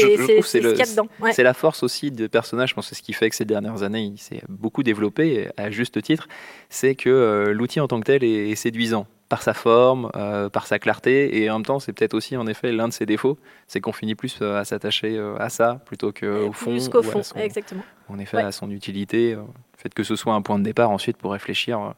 ce 0.42 0.58
qu'il 0.58 0.78
y 0.78 0.82
a 0.82 0.87
dedans 0.87 1.09
c'est 1.32 1.42
la 1.42 1.54
force 1.54 1.82
aussi 1.82 2.12
de 2.12 2.28
personnage 2.28 2.68
je 2.68 2.75
pense 2.75 2.87
c'est 2.87 2.94
ce 2.94 3.02
qui 3.02 3.12
fait 3.12 3.30
que 3.30 3.35
ces 3.35 3.47
dernières 3.47 3.82
années 3.82 4.02
il 4.02 4.18
s'est 4.18 4.42
beaucoup 4.49 4.85
développé 4.85 5.49
à 5.56 5.70
juste 5.70 6.00
titre. 6.02 6.28
C'est 6.68 6.94
que 6.94 7.50
l'outil 7.52 7.80
en 7.80 7.88
tant 7.88 7.99
que 7.99 8.04
tel 8.04 8.23
est 8.23 8.54
séduisant 8.54 9.09
par 9.28 9.43
sa 9.43 9.54
forme, 9.54 10.11
euh, 10.16 10.49
par 10.49 10.66
sa 10.66 10.78
clarté, 10.78 11.43
et 11.43 11.50
en 11.50 11.54
même 11.54 11.64
temps, 11.64 11.78
c'est 11.78 11.93
peut-être 11.93 12.14
aussi 12.14 12.37
en 12.37 12.47
effet 12.47 12.73
l'un 12.73 12.88
de 12.88 12.93
ses 12.93 13.07
défauts, 13.07 13.38
c'est 13.66 13.81
qu'on 13.81 13.93
finit 13.93 14.14
plus 14.14 14.38
euh, 14.43 14.59
à 14.59 14.64
s'attacher 14.64 15.16
euh, 15.16 15.37
à 15.38 15.49
ça 15.49 15.81
plutôt 15.87 16.12
qu'au 16.12 16.52
fond. 16.52 16.71
Plus 16.71 16.88
qu'au 16.88 17.02
fond, 17.02 17.23
exactement. 17.37 17.83
En 18.09 18.19
effet, 18.19 18.38
à 18.38 18.52
son 18.52 18.71
utilité, 18.71 19.33
le 19.33 19.45
fait 19.78 19.95
que 19.95 20.02
ce 20.02 20.14
soit 20.14 20.35
un 20.35 20.43
point 20.43 20.59
de 20.59 20.64
départ 20.64 20.90
ensuite 20.90 21.16
pour 21.16 21.33
réfléchir 21.33 21.95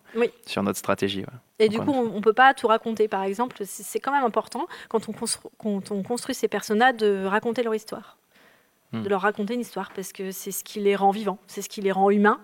sur 0.47 0.63
notre 0.63 0.79
stratégie. 0.79 1.25
Et 1.59 1.69
du 1.69 1.81
coup, 1.81 1.91
on 1.91 2.17
ne 2.17 2.21
peut 2.21 2.33
pas 2.33 2.55
tout 2.55 2.69
raconter, 2.69 3.09
par 3.09 3.25
exemple. 3.25 3.57
C'est 3.65 3.99
quand 3.99 4.13
même 4.13 4.25
important, 4.25 4.69
quand 4.89 5.09
on, 5.09 5.13
quand 5.59 5.91
on 5.91 6.03
construit 6.05 6.35
ces 6.35 6.49
personnages, 6.49 6.97
de 6.97 7.25
raconter 7.25 7.65
leur 7.65 7.75
histoire. 7.75 8.19
Hmm. 8.93 9.03
De 9.03 9.09
leur 9.09 9.23
raconter 9.23 9.55
une 9.55 9.61
histoire, 9.61 9.91
parce 9.97 10.13
que 10.13 10.31
c'est 10.31 10.53
ce 10.53 10.63
qui 10.63 10.79
les 10.79 10.95
rend 10.95 11.11
vivants, 11.11 11.39
c'est 11.49 11.61
ce 11.61 11.69
qui 11.69 11.81
les 11.81 11.91
rend 11.91 12.09
humains. 12.11 12.39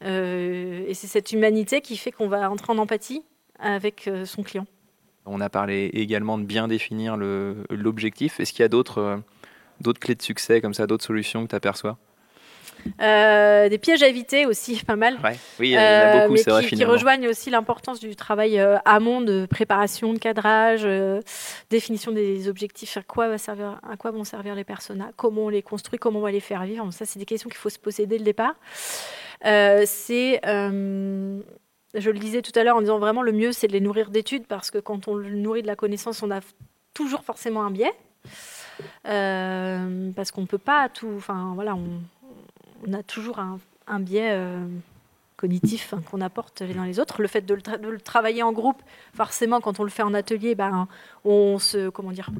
et 0.00 0.94
c'est 0.94 1.08
cette 1.08 1.32
humanité 1.32 1.80
qui 1.80 1.96
fait 1.96 2.12
qu'on 2.12 2.28
va 2.28 2.48
entrer 2.48 2.72
en 2.72 2.78
empathie 2.78 3.24
avec 3.62 4.08
euh, 4.08 4.24
son 4.26 4.42
client. 4.42 4.66
On 5.24 5.40
a 5.40 5.48
parlé 5.48 5.90
également 5.94 6.36
de 6.36 6.44
bien 6.44 6.68
définir 6.68 7.16
l'objectif. 7.16 8.40
Est-ce 8.40 8.52
qu'il 8.52 8.60
y 8.60 8.64
a 8.64 8.68
d'autres 8.68 8.98
euh, 8.98 9.16
d'autres 9.80 10.00
clés 10.00 10.16
de 10.16 10.22
succès 10.22 10.60
comme 10.60 10.74
ça, 10.74 10.86
d'autres 10.86 11.04
solutions 11.04 11.44
que 11.44 11.50
tu 11.50 11.56
aperçois? 11.56 11.96
Euh, 13.00 13.68
des 13.68 13.78
pièges 13.78 14.02
à 14.02 14.08
éviter 14.08 14.44
aussi, 14.46 14.82
pas 14.86 14.96
mal. 14.96 15.18
Oui, 15.60 15.68
il 15.68 15.70
y 15.70 15.78
en 15.78 15.80
a 15.80 16.22
beaucoup, 16.22 16.36
c'est 16.36 16.50
vrai. 16.50 16.66
Qui 16.66 16.84
rejoignent 16.84 17.28
aussi 17.28 17.50
l'importance 17.50 18.00
du 18.00 18.16
travail 18.16 18.58
amont 18.84 19.20
de 19.20 19.46
préparation, 19.46 20.12
de 20.12 20.18
cadrage, 20.18 20.88
définition 21.70 22.10
des 22.10 22.48
objectifs, 22.48 22.96
à 22.96 23.02
quoi, 23.02 23.28
va 23.28 23.38
servir, 23.38 23.80
à 23.88 23.96
quoi 23.96 24.10
vont 24.10 24.24
servir 24.24 24.56
les 24.56 24.64
personnages, 24.64 25.12
comment 25.16 25.42
on 25.42 25.48
les 25.48 25.62
construit, 25.62 26.00
comment 26.00 26.18
on 26.18 26.22
va 26.22 26.32
les 26.32 26.40
faire 26.40 26.64
vivre. 26.64 26.92
Ça, 26.92 27.06
c'est 27.06 27.20
des 27.20 27.24
questions 27.24 27.48
qu'il 27.48 27.58
faut 27.58 27.70
se 27.70 27.78
poser 27.78 28.06
dès 28.06 28.18
le 28.18 28.24
départ. 28.24 28.56
c'est 29.44 30.40
je 31.94 32.10
le 32.10 32.18
disais 32.18 32.42
tout 32.42 32.52
à 32.58 32.64
l'heure 32.64 32.76
en 32.76 32.80
disant 32.80 32.98
vraiment 32.98 33.22
le 33.22 33.32
mieux 33.32 33.52
c'est 33.52 33.66
de 33.66 33.72
les 33.72 33.80
nourrir 33.80 34.10
d'études 34.10 34.46
parce 34.46 34.70
que 34.70 34.78
quand 34.78 35.08
on 35.08 35.14
le 35.14 35.30
nourrit 35.30 35.62
de 35.62 35.66
la 35.66 35.76
connaissance, 35.76 36.22
on 36.22 36.30
a 36.30 36.40
toujours 36.94 37.24
forcément 37.24 37.64
un 37.64 37.70
biais. 37.70 37.92
Euh, 39.06 40.10
parce 40.16 40.30
qu'on 40.30 40.42
ne 40.42 40.46
peut 40.46 40.58
pas 40.58 40.88
tout. 40.88 41.12
Enfin 41.16 41.52
voilà, 41.54 41.76
on, 41.76 42.92
a 42.92 43.02
toujours 43.02 43.38
un, 43.38 44.00
biais 44.00 44.30
euh, 44.32 44.66
cognitif 45.36 45.92
hein, 45.92 46.02
qu'on 46.10 46.20
apporte 46.20 46.62
les 46.62 46.76
uns 46.76 46.86
les 46.86 46.98
autres. 46.98 47.20
Le 47.20 47.28
fait 47.28 47.42
de 47.42 47.54
le, 47.54 48.00
travailler 48.00 48.42
en 48.42 48.52
groupe, 48.52 48.82
forcément, 49.14 49.60
quand 49.60 49.78
on 49.78 49.84
le 49.84 49.90
fait 49.90 50.02
en 50.02 50.14
atelier, 50.14 50.54
ben, 50.54 50.88
on 51.24 51.58
se. 51.58 51.90
Comment 51.90 52.12
dire 52.12 52.30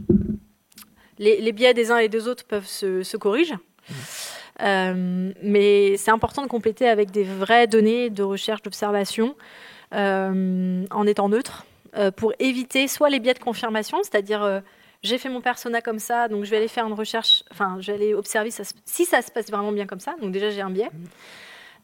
les, 1.19 1.53
biais 1.53 1.75
des 1.75 1.91
uns 1.91 1.99
et 1.99 2.09
des 2.09 2.27
autres 2.27 2.45
peuvent 2.45 2.67
se, 2.67 3.17
corriger. 3.17 3.55
Mmh. 3.55 3.95
Euh, 4.61 5.33
mais 5.43 5.97
c'est 5.97 6.11
important 6.11 6.43
de 6.43 6.49
compléter 6.49 6.89
avec 6.89 7.11
des 7.11 7.25
vraies 7.25 7.67
données 7.67 8.11
de 8.11 8.23
recherche, 8.23 8.63
d'observation. 8.63 9.35
en 9.93 11.07
étant 11.07 11.29
neutre, 11.29 11.67
pour 12.17 12.33
éviter 12.39 12.89
soit 12.89 13.11
les 13.11 13.21
biais 13.21 13.35
de 13.35 13.39
confirmation, 13.39 13.99
c'est-à-dire 14.03 14.63
j'ai 15.03 15.19
fait 15.19 15.29
mon 15.29 15.41
persona 15.41 15.81
comme 15.81 15.99
ça, 15.99 16.29
donc 16.29 16.45
je 16.45 16.51
vais 16.51 16.59
aller 16.59 16.69
faire 16.69 16.87
une 16.87 16.93
recherche, 16.93 17.43
enfin, 17.51 17.77
je 17.81 17.89
vais 17.89 17.99
aller 17.99 18.15
observer 18.15 18.51
si 18.85 19.05
ça 19.05 19.21
se 19.21 19.31
passe 19.31 19.51
vraiment 19.51 19.73
bien 19.73 19.87
comme 19.87 20.01
ça, 20.01 20.15
donc 20.21 20.33
déjà 20.33 20.51
j'ai 20.51 20.61
un 20.61 20.71
biais. 20.71 20.91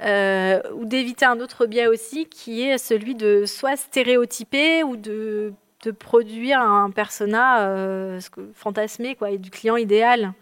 Euh, 0.01 0.63
ou 0.75 0.85
d'éviter 0.85 1.25
un 1.25 1.41
autre 1.41 1.67
biais 1.67 1.89
aussi 1.89 2.27
qui 2.27 2.63
est 2.63 2.79
celui 2.79 3.17
de 3.17 3.45
soit 3.47 3.77
stéréotyper 3.77 4.85
ou 4.85 4.97
de, 4.97 5.53
produire 5.99 6.61
un 6.61 6.91
persona 6.91 7.63
euh, 7.63 8.21
fantasmé 8.55 9.15
quoi, 9.15 9.31
et 9.31 9.39
du 9.39 9.51
client 9.51 9.77
idéal, 9.77 10.33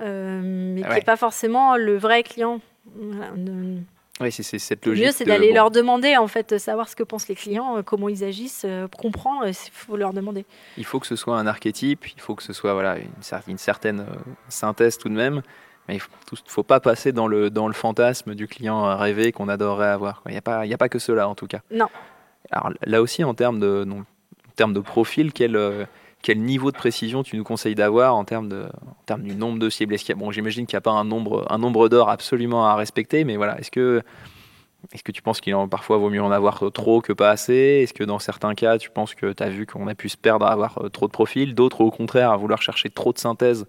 euh, 0.00 0.40
mais 0.42 0.82
qui 0.82 0.88
n'est 0.88 1.02
pas 1.02 1.16
forcément 1.16 1.76
le 1.76 1.96
vrai 1.96 2.22
client. 2.22 2.60
Oui, 4.20 4.30
c'est 4.30 4.42
cette 4.42 4.84
logique. 4.86 5.02
Le 5.02 5.08
mieux, 5.08 5.12
c'est 5.14 5.24
d'aller 5.24 5.52
leur 5.52 5.70
demander, 5.70 6.16
en 6.16 6.28
fait, 6.28 6.58
savoir 6.58 6.88
ce 6.88 6.96
que 6.96 7.02
pensent 7.02 7.28
les 7.28 7.34
clients, 7.34 7.78
euh, 7.78 7.82
comment 7.82 8.08
ils 8.08 8.24
agissent, 8.24 8.64
euh, 8.64 8.86
comprendre, 8.88 9.46
il 9.46 9.54
faut 9.72 9.96
leur 9.96 10.12
demander. 10.12 10.44
Il 10.76 10.84
faut 10.84 11.00
que 11.00 11.06
ce 11.06 11.16
soit 11.16 11.38
un 11.38 11.46
archétype, 11.46 12.06
il 12.14 12.20
faut 12.20 12.34
que 12.34 12.42
ce 12.42 12.52
soit 12.52 12.72
voilà, 12.72 12.96
une, 13.48 13.58
certaine 13.58 14.06
synthèse 14.48 14.98
tout 14.98 15.08
de 15.08 15.14
même, 15.14 15.42
mais 15.88 15.96
il 15.96 16.00
ne 16.32 16.38
faut, 16.46 16.62
pas 16.62 16.78
passer 16.78 17.12
dans 17.12 17.26
le, 17.26 17.50
dans 17.50 17.66
le 17.66 17.74
fantasme 17.74 18.34
du 18.34 18.46
client 18.46 18.96
rêvé 18.96 19.32
qu'on 19.32 19.48
adorerait 19.48 19.88
avoir. 19.88 20.22
Il 20.26 20.32
n'y 20.32 20.38
a, 20.38 20.42
pas, 20.42 20.60
a 20.60 20.76
pas 20.76 20.88
que 20.88 20.98
cela, 20.98 21.28
en 21.28 21.34
tout 21.34 21.46
cas. 21.46 21.60
Non. 21.70 21.88
Alors 22.50 22.70
là 22.84 23.02
aussi, 23.02 23.24
en 23.24 23.34
termes 23.34 23.58
de, 23.60 23.86
en 23.90 24.04
termes 24.54 24.74
de 24.74 24.80
profil, 24.80 25.32
quel 25.32 25.56
quel 26.22 26.40
niveau 26.40 26.70
de 26.70 26.76
précision 26.76 27.22
tu 27.22 27.36
nous 27.36 27.44
conseilles 27.44 27.74
d'avoir 27.74 28.14
en 28.14 28.24
termes, 28.24 28.48
de, 28.48 28.62
en 28.86 29.02
termes 29.06 29.22
du 29.22 29.34
nombre 29.34 29.58
de 29.58 29.68
cibles? 29.68 29.94
Est-ce 29.94 30.12
bon, 30.14 30.30
j'imagine 30.30 30.66
qu'il 30.66 30.76
n'y 30.76 30.78
a 30.78 30.82
pas 30.82 30.92
un 30.92 31.04
nombre, 31.04 31.44
un 31.50 31.58
nombre 31.58 31.88
d'or 31.88 32.08
absolument 32.08 32.66
à 32.66 32.76
respecter, 32.76 33.24
mais 33.24 33.36
voilà, 33.36 33.58
est-ce 33.58 33.70
que, 33.70 34.02
est-ce 34.92 35.02
que 35.02 35.12
tu 35.12 35.20
penses 35.20 35.40
qu'il 35.40 35.54
en 35.54 35.68
parfois 35.68 35.98
vaut 35.98 36.10
mieux 36.10 36.22
en 36.22 36.30
avoir 36.30 36.62
trop 36.72 37.00
que 37.00 37.12
pas 37.12 37.30
assez? 37.30 37.80
Est-ce 37.82 37.92
que 37.92 38.04
dans 38.04 38.20
certains 38.20 38.54
cas, 38.54 38.78
tu 38.78 38.90
penses 38.90 39.14
que 39.14 39.32
tu 39.32 39.42
as 39.42 39.50
vu 39.50 39.66
qu'on 39.66 39.88
a 39.88 39.94
pu 39.94 40.08
se 40.08 40.16
perdre 40.16 40.46
à 40.46 40.52
avoir 40.52 40.78
euh, 40.78 40.88
trop 40.88 41.06
de 41.06 41.12
profils? 41.12 41.54
D'autres, 41.54 41.80
au 41.80 41.90
contraire, 41.90 42.30
à 42.30 42.36
vouloir 42.36 42.62
chercher 42.62 42.88
trop 42.88 43.12
de 43.12 43.18
synthèse 43.18 43.66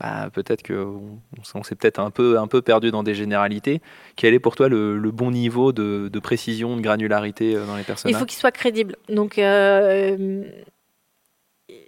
bah, 0.00 0.28
peut-être 0.32 0.66
qu'on 0.66 1.20
on, 1.54 1.62
s'est 1.62 1.76
peut-être 1.76 2.00
un 2.00 2.10
peu, 2.10 2.38
un 2.38 2.48
peu 2.48 2.62
perdu 2.62 2.90
dans 2.90 3.04
des 3.04 3.14
généralités. 3.14 3.80
Quel 4.16 4.34
est 4.34 4.40
pour 4.40 4.56
toi 4.56 4.68
le, 4.68 4.98
bon 5.12 5.30
niveau 5.30 5.72
de, 5.72 6.18
précision, 6.18 6.76
de 6.76 6.80
granularité 6.80 7.54
euh, 7.54 7.64
dans 7.64 7.76
les 7.76 7.84
personnages? 7.84 8.16
Il 8.16 8.18
faut 8.18 8.26
qu'il 8.26 8.38
soit 8.38 8.50
crédible. 8.50 8.96
Donc, 9.08 9.38
euh, 9.38 10.42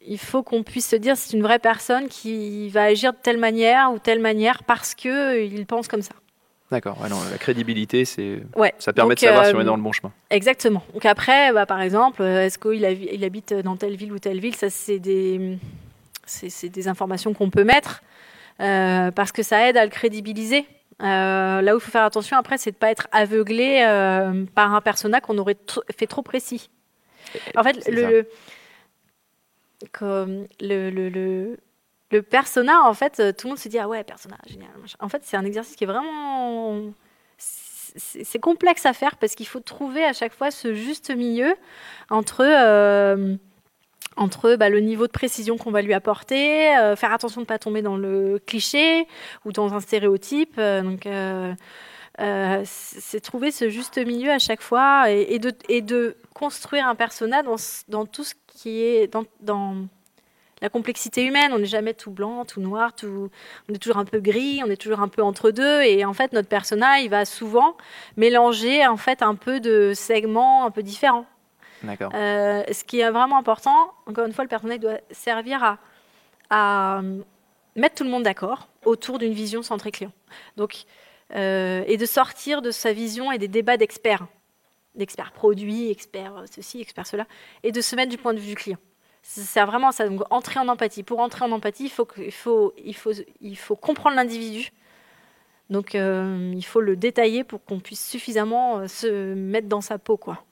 il 0.06 0.18
faut 0.18 0.42
qu'on 0.42 0.62
puisse 0.62 0.88
se 0.88 0.96
dire 0.96 1.16
c'est 1.16 1.36
une 1.36 1.42
vraie 1.42 1.58
personne 1.58 2.08
qui 2.08 2.68
va 2.68 2.84
agir 2.84 3.12
de 3.12 3.18
telle 3.22 3.38
manière 3.38 3.92
ou 3.92 3.98
telle 3.98 4.20
manière 4.20 4.62
parce 4.64 4.94
que 4.94 5.44
il 5.44 5.66
pense 5.66 5.88
comme 5.88 6.02
ça. 6.02 6.14
D'accord. 6.70 6.98
la 7.00 7.38
crédibilité, 7.38 8.04
c'est 8.04 8.42
ça 8.78 8.92
permet 8.92 9.14
de 9.14 9.20
savoir 9.20 9.46
si 9.46 9.54
on 9.54 9.58
est 9.58 9.62
euh, 9.62 9.64
dans 9.64 9.76
le 9.76 9.82
bon 9.82 9.92
chemin. 9.92 10.12
Exactement. 10.30 10.82
Donc 10.94 11.06
après, 11.06 11.52
bah, 11.52 11.64
par 11.64 11.80
exemple, 11.80 12.22
euh, 12.22 12.44
est-ce 12.44 12.58
qu'il 12.58 12.82
il 12.82 13.24
habite 13.24 13.54
dans 13.54 13.76
telle 13.76 13.94
ville 13.94 14.12
ou 14.12 14.18
telle 14.18 14.40
ville 14.40 14.56
Ça, 14.56 14.68
c'est 14.68 14.98
des, 14.98 15.58
c'est, 16.24 16.68
des 16.68 16.88
informations 16.88 17.34
qu'on 17.34 17.50
peut 17.50 17.62
mettre 17.62 18.02
euh, 18.60 19.12
parce 19.12 19.30
que 19.30 19.44
ça 19.44 19.68
aide 19.68 19.76
à 19.76 19.84
le 19.84 19.90
crédibiliser. 19.90 20.66
là 20.98 21.62
où 21.62 21.76
il 21.76 21.80
faut 21.80 21.92
faire 21.92 22.04
attention 22.04 22.36
après, 22.36 22.58
c'est 22.58 22.72
de 22.72 22.76
ne 22.76 22.80
pas 22.80 22.90
être 22.90 23.06
aveuglé 23.12 23.82
par 24.56 24.74
un 24.74 24.80
personnage 24.80 25.20
qu'on 25.20 25.38
aurait 25.38 25.56
fait 25.96 26.08
trop 26.08 26.22
précis. 26.22 26.68
En 27.56 27.62
fait, 27.62 27.88
le, 27.88 28.26
comme 29.92 30.46
le, 30.60 30.90
le, 30.90 31.08
le, 31.08 31.58
le, 32.10 32.22
persona, 32.22 32.82
en 32.84 32.94
fait, 32.94 33.20
euh, 33.20 33.32
tout 33.32 33.46
le 33.46 33.50
monde 33.50 33.58
se 33.58 33.68
dit 33.68 33.78
Ah 33.78 33.88
ouais, 33.88 34.04
persona, 34.04 34.36
génial. 34.46 34.70
En 35.00 35.08
fait, 35.08 35.22
c'est 35.24 35.36
un 35.36 35.44
exercice 35.44 35.76
qui 35.76 35.84
est 35.84 35.86
vraiment. 35.86 36.82
C'est 37.48 38.38
complexe 38.40 38.84
à 38.84 38.92
faire 38.92 39.16
parce 39.16 39.34
qu'il 39.34 39.46
faut 39.46 39.60
trouver 39.60 40.04
à 40.04 40.12
chaque 40.12 40.34
fois 40.34 40.50
ce 40.50 40.74
juste 40.74 41.14
milieu 41.14 41.54
entre. 42.10 42.42
Euh, 42.42 43.36
entre 44.18 44.56
bah, 44.56 44.70
le 44.70 44.80
niveau 44.80 45.06
de 45.06 45.12
précision 45.12 45.58
qu'on 45.58 45.70
va 45.70 45.82
lui 45.82 45.92
apporter, 45.92 46.74
euh, 46.78 46.96
faire 46.96 47.12
attention 47.12 47.42
de 47.42 47.44
ne 47.44 47.48
pas 47.48 47.58
tomber 47.58 47.82
dans 47.82 47.98
le 47.98 48.40
cliché 48.46 49.06
ou 49.44 49.52
dans 49.52 49.74
un 49.74 49.80
stéréotype. 49.80 50.58
donc, 50.58 51.06
c'est 52.64 53.20
trouver 53.20 53.50
ce 53.50 53.68
juste 53.68 53.98
milieu 53.98 54.30
à 54.30 54.38
chaque 54.38 54.62
fois 54.62 55.10
et, 55.10 55.34
et, 55.34 55.38
de, 55.38 55.52
et 55.68 55.82
de, 55.82 56.16
construire 56.36 56.86
un 56.86 56.94
personnage 56.94 57.44
dans, 57.44 57.56
dans 57.88 58.04
tout 58.04 58.22
ce 58.22 58.34
qui 58.56 58.82
est 58.82 59.06
dans, 59.06 59.24
dans 59.40 59.86
la 60.62 60.70
complexité 60.70 61.24
humaine. 61.24 61.52
On 61.52 61.58
n'est 61.58 61.66
jamais 61.66 61.94
tout 61.94 62.10
blanc, 62.10 62.44
tout 62.44 62.60
noir, 62.60 62.94
tout... 62.94 63.30
on 63.68 63.74
est 63.74 63.78
toujours 63.78 63.98
un 63.98 64.06
peu 64.06 64.20
gris, 64.20 64.62
on 64.64 64.70
est 64.70 64.80
toujours 64.80 65.00
un 65.00 65.08
peu 65.08 65.22
entre 65.22 65.50
deux. 65.50 65.82
Et 65.82 66.04
en 66.04 66.14
fait, 66.14 66.32
notre 66.32 66.48
personnage, 66.48 67.02
il 67.02 67.10
va 67.10 67.24
souvent 67.24 67.76
mélanger 68.16 68.86
en 68.86 68.96
fait 68.96 69.22
un 69.22 69.34
peu 69.34 69.60
de 69.60 69.92
segments 69.94 70.64
un 70.64 70.70
peu 70.70 70.82
différents. 70.82 71.26
D'accord. 71.82 72.10
Euh, 72.14 72.64
ce 72.72 72.82
qui 72.84 73.00
est 73.00 73.10
vraiment 73.10 73.38
important, 73.38 73.92
encore 74.06 74.26
une 74.26 74.32
fois, 74.32 74.44
le 74.44 74.48
personnage 74.48 74.80
doit 74.80 74.98
servir 75.10 75.62
à, 75.62 75.78
à 76.48 77.02
mettre 77.76 77.96
tout 77.96 78.04
le 78.04 78.10
monde 78.10 78.22
d'accord 78.22 78.68
autour 78.84 79.18
d'une 79.18 79.34
vision 79.34 79.62
centrée 79.62 79.90
client. 79.90 80.12
Donc, 80.56 80.84
euh, 81.34 81.84
et 81.86 81.96
de 81.98 82.06
sortir 82.06 82.62
de 82.62 82.70
sa 82.70 82.92
vision 82.92 83.30
et 83.30 83.38
des 83.38 83.48
débats 83.48 83.76
d'experts 83.76 84.26
d'experts 84.96 85.32
produits, 85.32 85.90
experts 85.90 86.44
ceci, 86.50 86.80
experts 86.80 87.06
cela, 87.06 87.26
et 87.62 87.72
de 87.72 87.80
se 87.80 87.94
mettre 87.96 88.10
du 88.10 88.18
point 88.18 88.34
de 88.34 88.38
vue 88.38 88.48
du 88.48 88.54
client. 88.54 88.78
C'est 89.22 89.64
vraiment 89.64 89.90
ça. 89.90 90.08
Donc, 90.08 90.22
entrer 90.30 90.60
en 90.60 90.68
empathie. 90.68 91.02
Pour 91.02 91.18
entrer 91.18 91.44
en 91.44 91.50
empathie, 91.50 91.84
il 91.84 91.90
faut, 91.90 92.06
il 92.16 92.32
faut, 92.32 92.72
il 92.84 92.94
faut, 92.94 93.12
il 93.40 93.58
faut 93.58 93.74
comprendre 93.74 94.14
l'individu. 94.14 94.70
Donc, 95.68 95.96
euh, 95.96 96.52
il 96.54 96.64
faut 96.64 96.80
le 96.80 96.96
détailler 96.96 97.42
pour 97.42 97.64
qu'on 97.64 97.80
puisse 97.80 98.08
suffisamment 98.08 98.78
euh, 98.78 98.86
se 98.86 99.34
mettre 99.34 99.66
dans 99.66 99.80
sa 99.80 99.98
peau, 99.98 100.16
quoi. 100.16 100.44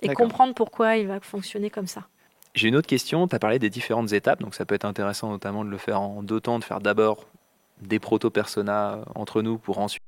Et 0.00 0.08
comprendre 0.14 0.54
pourquoi 0.54 0.96
il 0.96 1.08
va 1.08 1.18
fonctionner 1.20 1.70
comme 1.70 1.88
ça. 1.88 2.06
J'ai 2.54 2.68
une 2.68 2.76
autre 2.76 2.86
question. 2.86 3.26
Tu 3.26 3.34
as 3.34 3.40
parlé 3.40 3.58
des 3.58 3.68
différentes 3.68 4.12
étapes. 4.12 4.40
Donc, 4.40 4.54
ça 4.54 4.64
peut 4.64 4.76
être 4.76 4.84
intéressant, 4.84 5.28
notamment, 5.28 5.64
de 5.64 5.70
le 5.70 5.76
faire 5.76 6.00
en 6.00 6.22
deux 6.22 6.40
temps, 6.40 6.60
de 6.60 6.64
faire 6.64 6.80
d'abord 6.80 7.26
des 7.82 7.98
proto-personas 7.98 8.94
euh, 8.94 9.04
entre 9.16 9.42
nous 9.42 9.58
pour 9.58 9.78
ensuite 9.78 10.04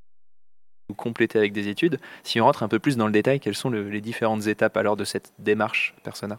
compléter 0.93 1.39
avec 1.39 1.53
des 1.53 1.69
études. 1.69 1.99
Si 2.23 2.41
on 2.41 2.45
rentre 2.45 2.63
un 2.63 2.69
peu 2.69 2.79
plus 2.79 2.97
dans 2.97 3.07
le 3.07 3.13
détail, 3.13 3.41
quelles 3.41 3.55
sont 3.55 3.71
les 3.71 4.01
différentes 4.01 4.47
étapes 4.47 4.77
alors 4.77 4.97
de 4.97 5.05
cette 5.05 5.33
démarche 5.39 5.95
persona? 6.03 6.39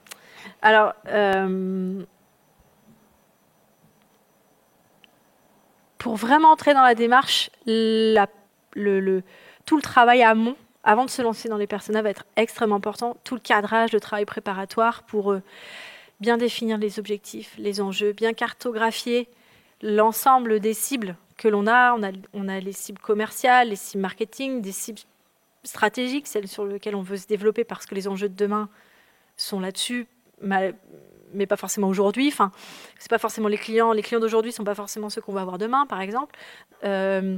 Alors, 0.61 0.93
euh, 1.07 2.03
pour 5.97 6.15
vraiment 6.15 6.51
entrer 6.51 6.73
dans 6.73 6.83
la 6.83 6.95
démarche, 6.95 7.49
tout 7.65 7.71
le 8.75 9.81
travail 9.81 10.23
amont, 10.23 10.55
avant 10.83 11.05
de 11.05 11.09
se 11.09 11.21
lancer 11.21 11.47
dans 11.47 11.57
les 11.57 11.67
personas, 11.67 12.01
va 12.01 12.09
être 12.09 12.25
extrêmement 12.35 12.75
important. 12.75 13.15
Tout 13.23 13.35
le 13.35 13.39
cadrage, 13.39 13.93
le 13.93 14.01
travail 14.01 14.25
préparatoire 14.25 15.03
pour 15.03 15.31
euh, 15.31 15.41
bien 16.19 16.37
définir 16.37 16.77
les 16.77 16.99
objectifs, 16.99 17.55
les 17.57 17.79
enjeux, 17.79 18.11
bien 18.11 18.33
cartographier 18.33 19.29
l'ensemble 19.81 20.59
des 20.59 20.73
cibles 20.73 21.15
que 21.37 21.47
l'on 21.47 21.67
a. 21.67 21.93
On, 21.93 22.03
a. 22.03 22.11
on 22.33 22.43
les 22.43 22.71
cibles 22.71 23.01
commerciales, 23.01 23.69
les 23.69 23.75
cibles 23.75 24.01
marketing, 24.01 24.61
des 24.61 24.71
cibles 24.71 25.01
stratégiques, 25.63 26.27
celles 26.27 26.47
sur 26.47 26.65
lesquelles 26.65 26.95
on 26.95 27.01
veut 27.01 27.17
se 27.17 27.27
développer 27.27 27.63
parce 27.63 27.85
que 27.85 27.95
les 27.95 28.07
enjeux 28.07 28.29
de 28.29 28.35
demain 28.35 28.69
sont 29.37 29.59
là-dessus, 29.59 30.07
mais 30.41 30.73
pas 31.47 31.57
forcément 31.57 31.87
aujourd'hui. 31.87 32.27
Enfin, 32.27 32.51
c'est 32.99 33.09
pas 33.09 33.17
forcément 33.17 33.47
les 33.47 33.57
clients. 33.57 33.93
Les 33.93 34.01
clients 34.01 34.19
d'aujourd'hui 34.19 34.51
sont 34.51 34.63
pas 34.63 34.75
forcément 34.75 35.09
ceux 35.09 35.21
qu'on 35.21 35.33
va 35.33 35.41
avoir 35.41 35.57
demain, 35.57 35.85
par 35.85 36.01
exemple. 36.01 36.35
Euh, 36.83 37.37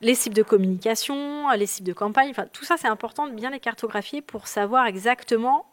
les 0.00 0.14
cibles 0.14 0.36
de 0.36 0.42
communication, 0.42 1.50
les 1.50 1.66
cibles 1.66 1.88
de 1.88 1.92
campagne. 1.92 2.30
Enfin, 2.30 2.46
tout 2.52 2.64
ça, 2.64 2.76
c'est 2.76 2.88
important 2.88 3.26
de 3.26 3.32
bien 3.32 3.50
les 3.50 3.60
cartographier 3.60 4.22
pour 4.22 4.46
savoir 4.46 4.86
exactement 4.86 5.66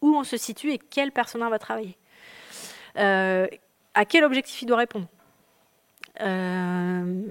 où 0.00 0.16
on 0.16 0.24
se 0.24 0.36
situe 0.36 0.72
et 0.72 0.78
quel 0.78 1.12
personnage 1.12 1.50
va 1.50 1.58
travailler. 1.58 1.96
Euh, 2.98 3.46
à 3.94 4.04
quel 4.04 4.24
objectif 4.24 4.62
il 4.62 4.66
doit 4.66 4.76
répondre 4.76 5.06
euh, 6.20 7.24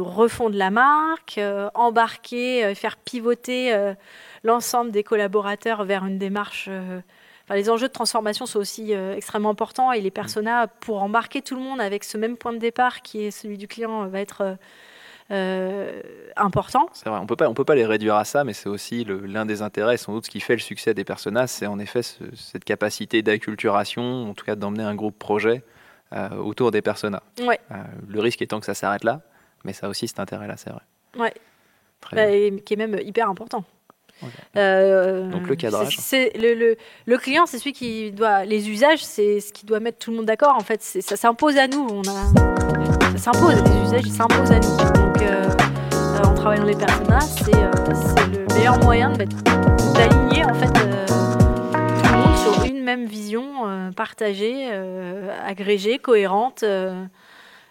refondre 0.00 0.56
la 0.56 0.70
marque, 0.70 1.38
euh, 1.38 1.70
embarquer, 1.74 2.64
euh, 2.64 2.74
faire 2.74 2.96
pivoter 2.96 3.72
l'ensemble 4.42 4.90
des 4.90 5.04
collaborateurs 5.04 5.84
vers 5.84 6.04
une 6.04 6.18
démarche. 6.18 6.68
Enfin, 6.68 7.54
les 7.54 7.70
enjeux 7.70 7.88
de 7.88 7.92
transformation 7.92 8.46
sont 8.46 8.58
aussi 8.58 8.92
extrêmement 8.92 9.50
importants 9.50 9.92
et 9.92 10.00
les 10.00 10.10
personas, 10.10 10.66
pour 10.66 11.02
embarquer 11.02 11.42
tout 11.42 11.54
le 11.54 11.60
monde 11.60 11.80
avec 11.80 12.04
ce 12.04 12.18
même 12.18 12.36
point 12.36 12.52
de 12.52 12.58
départ 12.58 13.02
qui 13.02 13.24
est 13.24 13.30
celui 13.30 13.56
du 13.56 13.68
client, 13.68 14.06
va 14.08 14.20
être 14.20 14.56
important. 16.36 16.88
C'est 16.92 17.08
vrai, 17.08 17.18
on 17.20 17.26
peut 17.26 17.36
pas, 17.36 17.48
on 17.48 17.54
peut 17.54 17.64
pas 17.64 17.74
les 17.74 17.86
réduire 17.86 18.16
à 18.16 18.24
ça, 18.24 18.44
mais 18.44 18.52
c'est 18.52 18.68
aussi 18.68 19.04
l'un 19.04 19.46
des 19.46 19.62
intérêts, 19.62 19.96
sans 19.96 20.12
doute 20.12 20.26
ce 20.26 20.30
qui 20.30 20.40
fait 20.40 20.54
le 20.54 20.60
succès 20.60 20.92
des 20.92 21.04
personas, 21.04 21.46
c'est 21.46 21.66
en 21.66 21.78
effet 21.78 22.02
cette 22.02 22.64
capacité 22.64 23.22
d'acculturation, 23.22 24.28
en 24.28 24.34
tout 24.34 24.44
cas 24.44 24.56
d'emmener 24.56 24.82
un 24.82 24.94
groupe 24.94 25.18
projet 25.18 25.62
euh, 26.12 26.36
autour 26.36 26.70
des 26.70 26.82
personas. 26.82 27.22
Ouais. 27.40 27.58
Euh, 27.70 27.76
le 28.08 28.20
risque 28.20 28.42
étant 28.42 28.60
que 28.60 28.66
ça 28.66 28.74
s'arrête 28.74 29.04
là, 29.04 29.20
mais 29.64 29.72
ça 29.72 29.88
aussi 29.88 30.08
cet 30.08 30.20
intérêt-là, 30.20 30.56
c'est 30.56 30.70
vrai. 30.70 30.82
Ouais. 31.18 31.32
Bah, 32.12 32.26
qui 32.64 32.74
est 32.74 32.76
même 32.76 32.98
hyper 33.02 33.28
important. 33.28 33.64
Euh, 34.56 35.30
Donc 35.30 35.48
le 35.48 35.56
cadrage. 35.56 35.96
Le, 36.12 36.54
le, 36.54 36.76
le, 37.06 37.18
client, 37.18 37.46
c'est 37.46 37.58
celui 37.58 37.72
qui 37.72 38.12
doit. 38.12 38.44
Les 38.44 38.70
usages, 38.70 39.04
c'est 39.04 39.40
ce 39.40 39.52
qui 39.52 39.66
doit 39.66 39.80
mettre 39.80 39.98
tout 39.98 40.10
le 40.10 40.18
monde 40.18 40.26
d'accord. 40.26 40.54
En 40.56 40.62
fait, 40.62 40.82
ça 40.82 41.16
s'impose 41.16 41.56
à 41.56 41.66
nous. 41.66 41.86
On 41.90 42.02
a, 42.02 43.16
ça 43.16 43.32
s'impose. 43.32 43.62
Les 43.64 43.88
usages, 43.88 44.10
s'imposent 44.10 44.52
à 44.52 44.60
nous. 44.60 44.76
Donc, 44.76 45.24
on 46.24 46.34
travaille 46.34 46.60
dans 46.60 46.66
les 46.66 46.76
personnages. 46.76 47.22
C'est 47.44 47.52
le 47.52 48.54
meilleur 48.54 48.78
moyen 48.84 49.10
d'aligner 49.10 50.44
en 50.44 50.54
fait 50.54 51.21
sur 52.42 52.64
une 52.64 52.82
même 52.82 53.06
vision 53.06 53.92
partagée, 53.94 54.70
agrégée, 55.44 55.98
cohérente, 55.98 56.64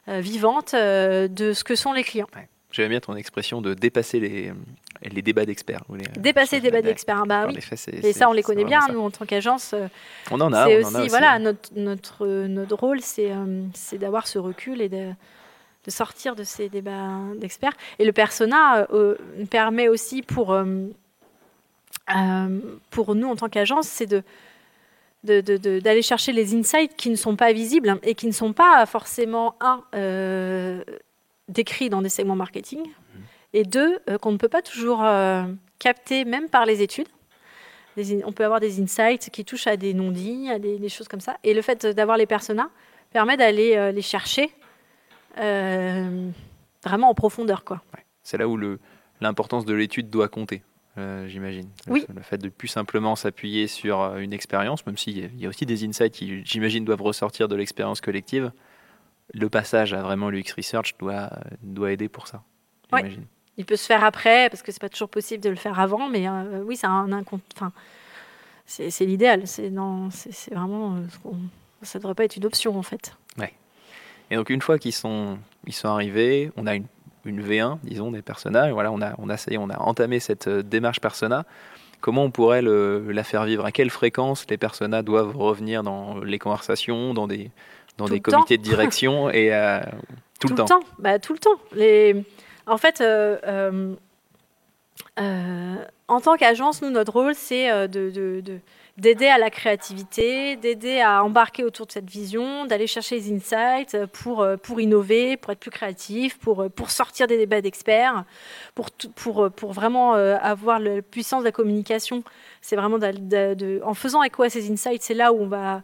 vivante 0.07 0.73
de 0.73 1.53
ce 1.53 1.63
que 1.63 1.75
sont 1.75 1.93
les 1.93 2.03
clients. 2.03 2.27
J'aime 2.71 2.89
bien 2.89 3.01
ton 3.01 3.15
expression 3.15 3.61
de 3.61 3.73
dépasser 3.73 4.19
les, 4.19 4.53
les 5.03 5.21
débats 5.21 5.45
d'experts. 5.45 5.83
Dépasser 6.17 6.57
les 6.57 6.61
débats 6.61 6.81
d'experts, 6.81 7.25
bah 7.25 7.47
oui. 7.47 7.57
et 8.03 8.13
ça, 8.13 8.29
on 8.29 8.33
les 8.33 8.43
connaît 8.43 8.63
bien, 8.63 8.81
nous, 8.91 9.01
en 9.01 9.11
tant 9.11 9.25
qu'agence. 9.25 9.75
On 10.29 10.39
en 10.39 10.53
a, 10.53 10.67
on 10.67 10.79
aussi, 10.79 10.95
en 10.95 10.99
a 10.99 11.07
Voilà, 11.07 11.39
notre, 11.39 11.69
notre, 11.75 12.27
notre 12.27 12.75
rôle, 12.75 13.01
c'est 13.01 13.31
c'est 13.73 13.97
d'avoir 13.97 14.27
ce 14.27 14.39
recul 14.39 14.81
et 14.81 14.89
de, 14.89 15.11
de, 15.85 15.91
sortir 15.91 16.35
de 16.35 16.43
ces 16.43 16.69
débats 16.69 17.19
d'experts. 17.37 17.73
Et 17.99 18.05
le 18.05 18.13
persona 18.13 18.87
euh, 18.93 19.15
permet 19.49 19.89
aussi 19.89 20.21
pour, 20.21 20.53
euh, 20.53 20.65
euh, 22.15 22.59
pour 22.89 23.15
nous, 23.15 23.27
en 23.27 23.35
tant 23.35 23.49
qu'agence, 23.49 23.87
c'est 23.87 24.05
de 24.05 24.23
d'aller 25.23 26.01
chercher 26.01 26.31
les 26.31 26.55
insights 26.55 26.95
qui 26.95 27.09
ne 27.09 27.15
sont 27.15 27.35
pas 27.35 27.53
visibles 27.53 27.99
et 28.03 28.15
qui 28.15 28.27
ne 28.27 28.31
sont 28.31 28.53
pas 28.53 28.85
forcément, 28.85 29.55
un, 29.61 29.83
décrits 31.47 31.89
dans 31.89 32.01
des 32.01 32.09
segments 32.09 32.35
marketing, 32.35 32.81
mmh. 32.81 33.19
et 33.53 33.63
deux, 33.63 33.99
qu'on 34.21 34.31
ne 34.31 34.37
peut 34.37 34.49
pas 34.49 34.61
toujours 34.61 35.05
capter, 35.79 36.25
même 36.25 36.49
par 36.49 36.65
les 36.65 36.81
études. 36.81 37.09
on 37.97 38.31
peut 38.31 38.45
avoir 38.45 38.59
des 38.59 38.81
insights 38.81 39.29
qui 39.29 39.45
touchent 39.45 39.67
à 39.67 39.77
des 39.77 39.93
non-dits, 39.93 40.49
à 40.49 40.59
des, 40.59 40.89
choses 40.89 41.07
comme 41.07 41.21
ça. 41.21 41.37
Et 41.43 41.53
le 41.53 41.61
fait 41.61 41.85
d'avoir 41.85 42.17
les 42.17 42.25
personas 42.25 42.69
permet 43.11 43.37
d'aller 43.37 43.91
les 43.91 44.01
chercher 44.01 44.51
euh, 45.37 46.29
vraiment 46.83 47.09
en 47.09 47.13
profondeur. 47.13 47.63
quoi. 47.63 47.81
C'est 48.23 48.37
là 48.37 48.47
où 48.47 48.57
l'importance 49.19 49.65
de 49.65 49.73
l'étude 49.73 50.09
doit 50.09 50.27
compter. 50.27 50.63
Euh, 50.97 51.27
j'imagine. 51.27 51.69
Oui. 51.87 52.05
Le, 52.13 52.21
fait 52.21 52.37
de 52.37 52.49
plus 52.49 52.67
simplement 52.67 53.15
s'appuyer 53.15 53.67
sur 53.67 54.01
euh, 54.01 54.17
une 54.17 54.33
expérience, 54.33 54.85
même 54.85 54.97
s'il 54.97 55.39
y 55.39 55.45
a 55.45 55.49
aussi 55.49 55.65
des 55.65 55.85
insights 55.85 56.13
qui, 56.13 56.43
j'imagine, 56.43 56.83
doivent 56.83 57.01
ressortir 57.01 57.47
de 57.47 57.55
l'expérience 57.55 58.01
collective, 58.01 58.51
le 59.33 59.49
passage 59.49 59.93
à 59.93 60.01
vraiment 60.01 60.29
l'UX 60.29 60.53
Research 60.57 60.95
doit, 60.99 61.29
doit 61.63 61.91
aider 61.91 62.09
pour 62.09 62.27
ça. 62.27 62.43
Oui. 62.91 63.19
Il 63.57 63.65
peut 63.65 63.77
se 63.77 63.85
faire 63.85 64.03
après, 64.03 64.49
parce 64.49 64.61
que 64.61 64.71
c'est 64.71 64.81
pas 64.81 64.89
toujours 64.89 65.09
possible 65.09 65.41
de 65.41 65.49
le 65.49 65.55
faire 65.55 65.79
avant, 65.79 66.09
mais 66.09 66.27
oui, 66.65 66.75
c'est 66.75 66.87
un, 66.87 67.09
enfin, 67.55 67.71
c'est 68.65 69.05
l'idéal. 69.05 69.43
C'est 69.45 69.69
vraiment, 70.51 70.97
ça 71.81 71.99
devrait 71.99 72.15
pas 72.15 72.25
être 72.25 72.35
une 72.35 72.45
option 72.45 72.77
en 72.77 72.83
fait. 72.83 73.15
Ouais. 73.37 73.53
Et 74.29 74.35
donc 74.35 74.49
une 74.49 74.61
fois 74.61 74.79
qu'ils 74.79 74.93
sont, 74.93 75.37
ils 75.67 75.73
sont 75.73 75.89
arrivés, 75.89 76.51
on 76.55 76.65
a 76.65 76.75
une, 76.75 76.87
une 77.25 77.41
V1, 77.41 77.77
disons, 77.83 78.11
des 78.11 78.21
personnages. 78.21 78.71
Voilà, 78.71 78.91
on 78.91 79.01
a, 79.01 79.13
on 79.17 79.29
a, 79.29 79.35
on 79.57 79.69
a 79.69 79.79
entamé 79.79 80.19
cette 80.19 80.47
euh, 80.47 80.63
démarche 80.63 80.99
persona. 80.99 81.45
Comment 81.99 82.23
on 82.23 82.31
pourrait 82.31 82.61
le, 82.61 83.11
la 83.11 83.23
faire 83.23 83.45
vivre? 83.45 83.65
À 83.65 83.71
quelle 83.71 83.91
fréquence 83.91 84.45
les 84.49 84.57
personas 84.57 85.03
doivent 85.03 85.37
revenir 85.37 85.83
dans 85.83 86.19
les 86.19 86.39
conversations, 86.39 87.13
dans 87.13 87.27
des, 87.27 87.51
dans 87.97 88.05
des 88.05 88.19
comités 88.19 88.57
de 88.57 88.63
direction 88.63 89.29
et 89.31 89.53
euh, 89.53 89.79
tout, 90.39 90.47
le 90.47 90.55
temps? 90.55 90.79
Bah, 90.97 91.19
tout 91.19 91.33
le 91.33 91.39
temps. 91.39 91.59
Les... 91.73 92.23
En 92.65 92.77
fait, 92.77 93.01
euh, 93.01 93.95
en 95.17 96.21
tant 96.21 96.37
qu'agence, 96.37 96.81
nous, 96.81 96.89
notre 96.89 97.13
rôle, 97.13 97.35
c'est 97.35 97.87
de, 97.87 98.09
de, 98.09 98.41
de 98.41 98.59
d'aider 99.01 99.27
à 99.27 99.39
la 99.39 99.49
créativité, 99.49 100.55
d'aider 100.57 101.01
à 101.01 101.23
embarquer 101.23 101.63
autour 101.63 101.87
de 101.87 101.91
cette 101.91 102.09
vision, 102.09 102.65
d'aller 102.65 102.85
chercher 102.85 103.15
les 103.15 103.33
insights 103.33 103.97
pour, 104.13 104.41
euh, 104.41 104.57
pour 104.57 104.79
innover, 104.79 105.37
pour 105.37 105.51
être 105.51 105.59
plus 105.59 105.71
créatif, 105.71 106.37
pour, 106.37 106.61
euh, 106.61 106.69
pour 106.69 106.91
sortir 106.91 107.25
des 107.25 107.35
débats 107.37 107.61
d'experts, 107.61 108.25
pour, 108.75 108.91
pour, 109.15 109.45
euh, 109.45 109.49
pour 109.49 109.73
vraiment 109.73 110.13
avoir 110.13 110.79
la 110.79 111.01
puissance 111.01 111.39
de 111.39 111.45
la 111.45 111.51
communication. 111.51 112.23
C'est 112.61 112.75
vraiment 112.75 112.99
en 113.83 113.93
faisant 113.95 114.21
écho 114.21 114.43
à 114.43 114.49
ces 114.49 114.71
insights, 114.71 115.01
c'est 115.01 115.15
là 115.15 115.33
où 115.33 115.41
on 115.41 115.47
va 115.47 115.81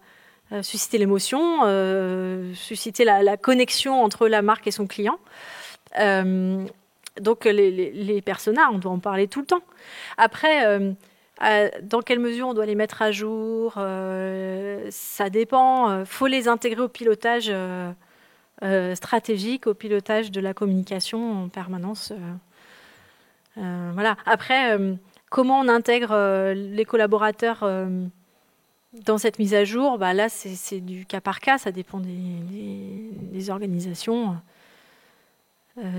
susciter 0.62 0.98
l'émotion, 1.00 1.64
susciter 2.54 3.04
la, 3.04 3.38
connexion 3.38 4.04
entre 4.04 4.28
la 4.28 4.42
marque 4.42 4.68
et 4.68 4.72
son 4.72 4.86
client. 4.86 5.18
donc 7.20 7.46
les, 7.46 7.72
les, 7.72 7.92
les 7.92 8.22
personas, 8.22 8.70
on 8.72 8.78
doit 8.78 8.92
en 8.92 9.00
parler 9.00 9.28
tout 9.28 9.40
le 9.42 9.48
temps. 9.48 9.64
Après, 10.18 10.96
dans 11.40 12.02
quelle 12.02 12.20
mesure 12.20 12.48
on 12.48 12.54
doit 12.54 12.66
les 12.66 12.76
mettre 12.76 13.02
à 13.02 13.12
jour 13.12 13.76
euh, 13.78 14.88
Ça 14.90 15.30
dépend. 15.30 15.90
Il 15.90 16.02
euh, 16.02 16.06
faut 16.06 16.28
les 16.28 16.48
intégrer 16.48 16.82
au 16.82 16.88
pilotage 16.88 17.52
euh, 17.52 18.96
stratégique, 18.96 19.68
au 19.68 19.74
pilotage 19.74 20.32
de 20.32 20.42
la 20.42 20.54
communication 20.54 21.44
en 21.44 21.50
permanence. 21.50 22.12
voilà. 23.56 24.18
Après, 24.26 24.78
comment 25.30 25.60
on 25.60 25.68
intègre 25.68 26.54
les 26.54 26.86
collaborateurs 26.86 27.68
dans 29.06 29.18
cette 29.18 29.38
mise 29.38 29.54
à 29.54 29.64
jour? 29.64 29.98
Bah 30.00 30.14
Là, 30.14 30.30
c'est 30.30 30.80
du 30.80 31.06
cas 31.06 31.22
par 31.22 31.40
cas. 31.40 31.60
Ça 31.60 31.72
dépend 31.72 32.00
des, 32.00 33.50
organisations. 33.50 34.38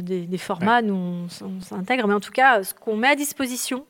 Des, 0.02 0.38
formats, 0.38 0.82
nous 0.82 1.28
on 1.40 1.60
s'intègre, 1.60 2.08
mais 2.08 2.14
en 2.14 2.18
tout 2.18 2.32
cas, 2.32 2.64
ce 2.64 2.74
qu'on 2.74 2.96
met 2.96 3.06
à 3.06 3.14
disposition, 3.14 3.86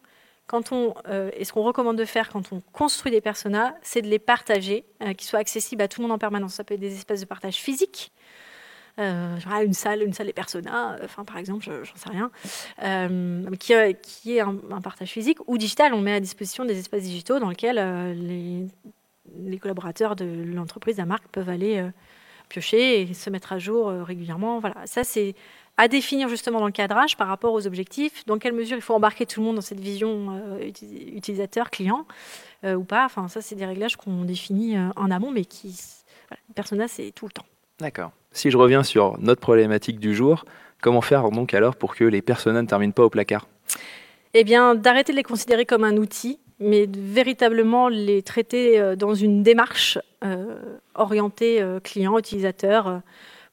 quand 0.48 0.72
on, 0.72 0.94
euh, 1.06 1.30
et 1.34 1.44
ce 1.44 1.52
qu'on 1.52 1.62
recommande 1.62 1.96
de 1.96 2.04
faire 2.06 2.30
quand 2.30 2.52
on 2.52 2.61
construit 2.72 3.12
des 3.12 3.20
personas, 3.20 3.74
c'est 3.82 4.02
de 4.02 4.08
les 4.08 4.18
partager, 4.18 4.84
euh, 5.02 5.12
qu'ils 5.12 5.28
soient 5.28 5.38
accessibles 5.38 5.82
à 5.82 5.88
tout 5.88 6.00
le 6.00 6.08
monde 6.08 6.14
en 6.14 6.18
permanence. 6.18 6.54
Ça 6.54 6.64
peut 6.64 6.74
être 6.74 6.80
des 6.80 6.94
espaces 6.94 7.20
de 7.20 7.26
partage 7.26 7.56
physique, 7.56 8.11
euh, 8.98 9.38
genre 9.38 9.61
une 9.61 9.74
salle, 9.74 10.02
une 10.02 10.14
salle 10.14 10.26
des 10.26 10.32
personas, 10.32 10.96
enfin 11.04 11.24
par 11.24 11.37
exemple, 11.37 11.64
j'en 11.64 11.96
sais 11.96 12.08
rien, 12.08 12.30
qui, 13.61 13.74
qui, 14.02 14.37
est 14.37 14.40
un, 14.40 14.56
partage 14.82 15.11
physique 15.11 15.38
ou 15.46 15.58
digital. 15.58 15.92
On 15.92 16.00
met 16.00 16.14
à 16.14 16.20
disposition 16.20 16.64
des 16.64 16.78
espaces 16.78 17.02
digitaux 17.02 17.38
dans 17.38 17.50
lesquels 17.50 17.76
les, 18.16 18.66
les, 19.37 19.58
collaborateurs 19.58 20.16
de 20.16 20.42
l'entreprise, 20.46 20.96
de 20.96 21.02
la 21.02 21.06
marque 21.06 21.28
peuvent 21.28 21.50
aller 21.50 21.87
piocher 22.48 23.02
et 23.02 23.12
se 23.12 23.28
mettre 23.28 23.52
à 23.52 23.58
jour 23.58 23.88
régulièrement. 23.88 24.61
Voilà, 24.61 24.87
ça 24.87 25.04
c'est 25.04 25.34
à 25.78 25.86
définir 25.86 26.28
justement 26.28 26.58
dans 26.58 26.66
le 26.66 26.72
cadrage 26.72 27.16
par 27.16 27.28
rapport 27.28 27.54
aux 27.54 27.66
objectifs, 27.66 28.26
dans 28.26 28.38
quelle 28.38 28.52
mesure 28.52 28.76
il 28.76 28.82
faut 28.82 28.94
embarquer 28.94 29.24
tout 29.24 29.40
le 29.40 29.46
monde 29.46 29.56
dans 29.56 29.62
cette 29.62 29.78
vision 29.78 30.40
euh, 30.60 30.70
utilisateur, 31.14 31.70
client 31.70 32.04
euh, 32.64 32.74
ou 32.74 32.82
pas. 32.82 33.04
Enfin, 33.06 33.28
ça, 33.28 33.40
c'est 33.40 33.54
des 33.54 33.64
réglages 33.64 33.96
qu'on 33.96 34.24
définit 34.24 34.76
euh, 34.76 34.88
en 34.96 35.10
amont, 35.12 35.30
mais 35.30 35.44
qui, 35.44 35.80
voilà, 36.28 36.42
persona, 36.56 36.88
c'est 36.88 37.12
tout 37.14 37.26
le 37.26 37.32
temps. 37.32 37.46
D'accord. 37.78 38.10
Si 38.32 38.50
je 38.50 38.58
reviens 38.58 38.82
sur 38.82 39.18
notre 39.20 39.40
problématique 39.40 40.00
du 40.00 40.14
jour, 40.14 40.44
comment 40.82 41.00
faire 41.00 41.30
donc 41.30 41.54
alors 41.54 41.76
pour 41.76 41.94
que 41.94 42.04
les 42.04 42.22
personas 42.22 42.60
ne 42.60 42.66
terminent 42.66 42.92
pas 42.92 43.04
au 43.04 43.10
placard? 43.10 43.46
Eh 44.34 44.42
bien, 44.42 44.74
d'arrêter 44.74 45.12
de 45.12 45.16
les 45.16 45.22
considérer 45.22 45.64
comme 45.64 45.84
un 45.84 45.96
outil, 45.96 46.40
mais 46.58 46.88
de 46.88 46.98
véritablement 47.00 47.88
les 47.88 48.22
traiter 48.22 48.96
dans 48.96 49.14
une 49.14 49.42
démarche 49.42 49.98
orientée 50.94 51.64
client, 51.82 52.18
utilisateur 52.18 53.00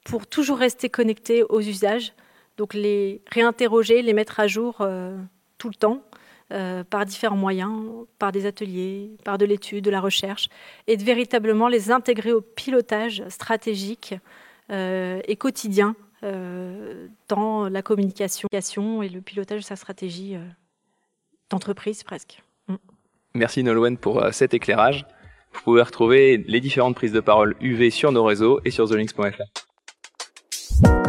pour 0.06 0.26
toujours 0.26 0.58
rester 0.58 0.88
connecté 0.88 1.42
aux 1.42 1.60
usages, 1.60 2.12
donc 2.56 2.74
les 2.74 3.20
réinterroger, 3.26 4.02
les 4.02 4.12
mettre 4.12 4.40
à 4.40 4.46
jour 4.46 4.76
euh, 4.80 5.18
tout 5.58 5.68
le 5.68 5.74
temps. 5.74 6.02
Euh, 6.52 6.84
par 6.84 7.04
différents 7.04 7.36
moyens, 7.36 7.74
par 8.20 8.30
des 8.30 8.46
ateliers, 8.46 9.10
par 9.24 9.36
de 9.36 9.44
l'étude, 9.44 9.82
de 9.82 9.90
la 9.90 10.00
recherche, 10.00 10.48
et 10.86 10.96
de 10.96 11.02
véritablement 11.02 11.66
les 11.66 11.90
intégrer 11.90 12.30
au 12.30 12.40
pilotage 12.40 13.24
stratégique 13.30 14.14
euh, 14.70 15.20
et 15.26 15.34
quotidien 15.34 15.96
dans 17.28 17.68
la 17.68 17.82
communication 17.82 18.48
et 19.02 19.08
le 19.08 19.20
pilotage 19.20 19.60
de 19.60 19.64
sa 19.64 19.76
stratégie 19.76 20.36
d'entreprise 21.50 22.02
presque. 22.02 22.42
Mm. 22.66 22.74
Merci 23.34 23.62
Nolwenn 23.62 23.96
pour 23.96 24.24
cet 24.32 24.54
éclairage. 24.54 25.04
Vous 25.52 25.60
pouvez 25.62 25.82
retrouver 25.82 26.38
les 26.48 26.60
différentes 26.60 26.94
prises 26.94 27.12
de 27.12 27.20
parole 27.20 27.54
UV 27.60 27.90
sur 27.90 28.12
nos 28.12 28.24
réseaux 28.24 28.60
et 28.64 28.70
sur 28.70 28.88
thelinks.fr. 28.88 29.65
Thank 30.68 30.96
you 30.96 31.05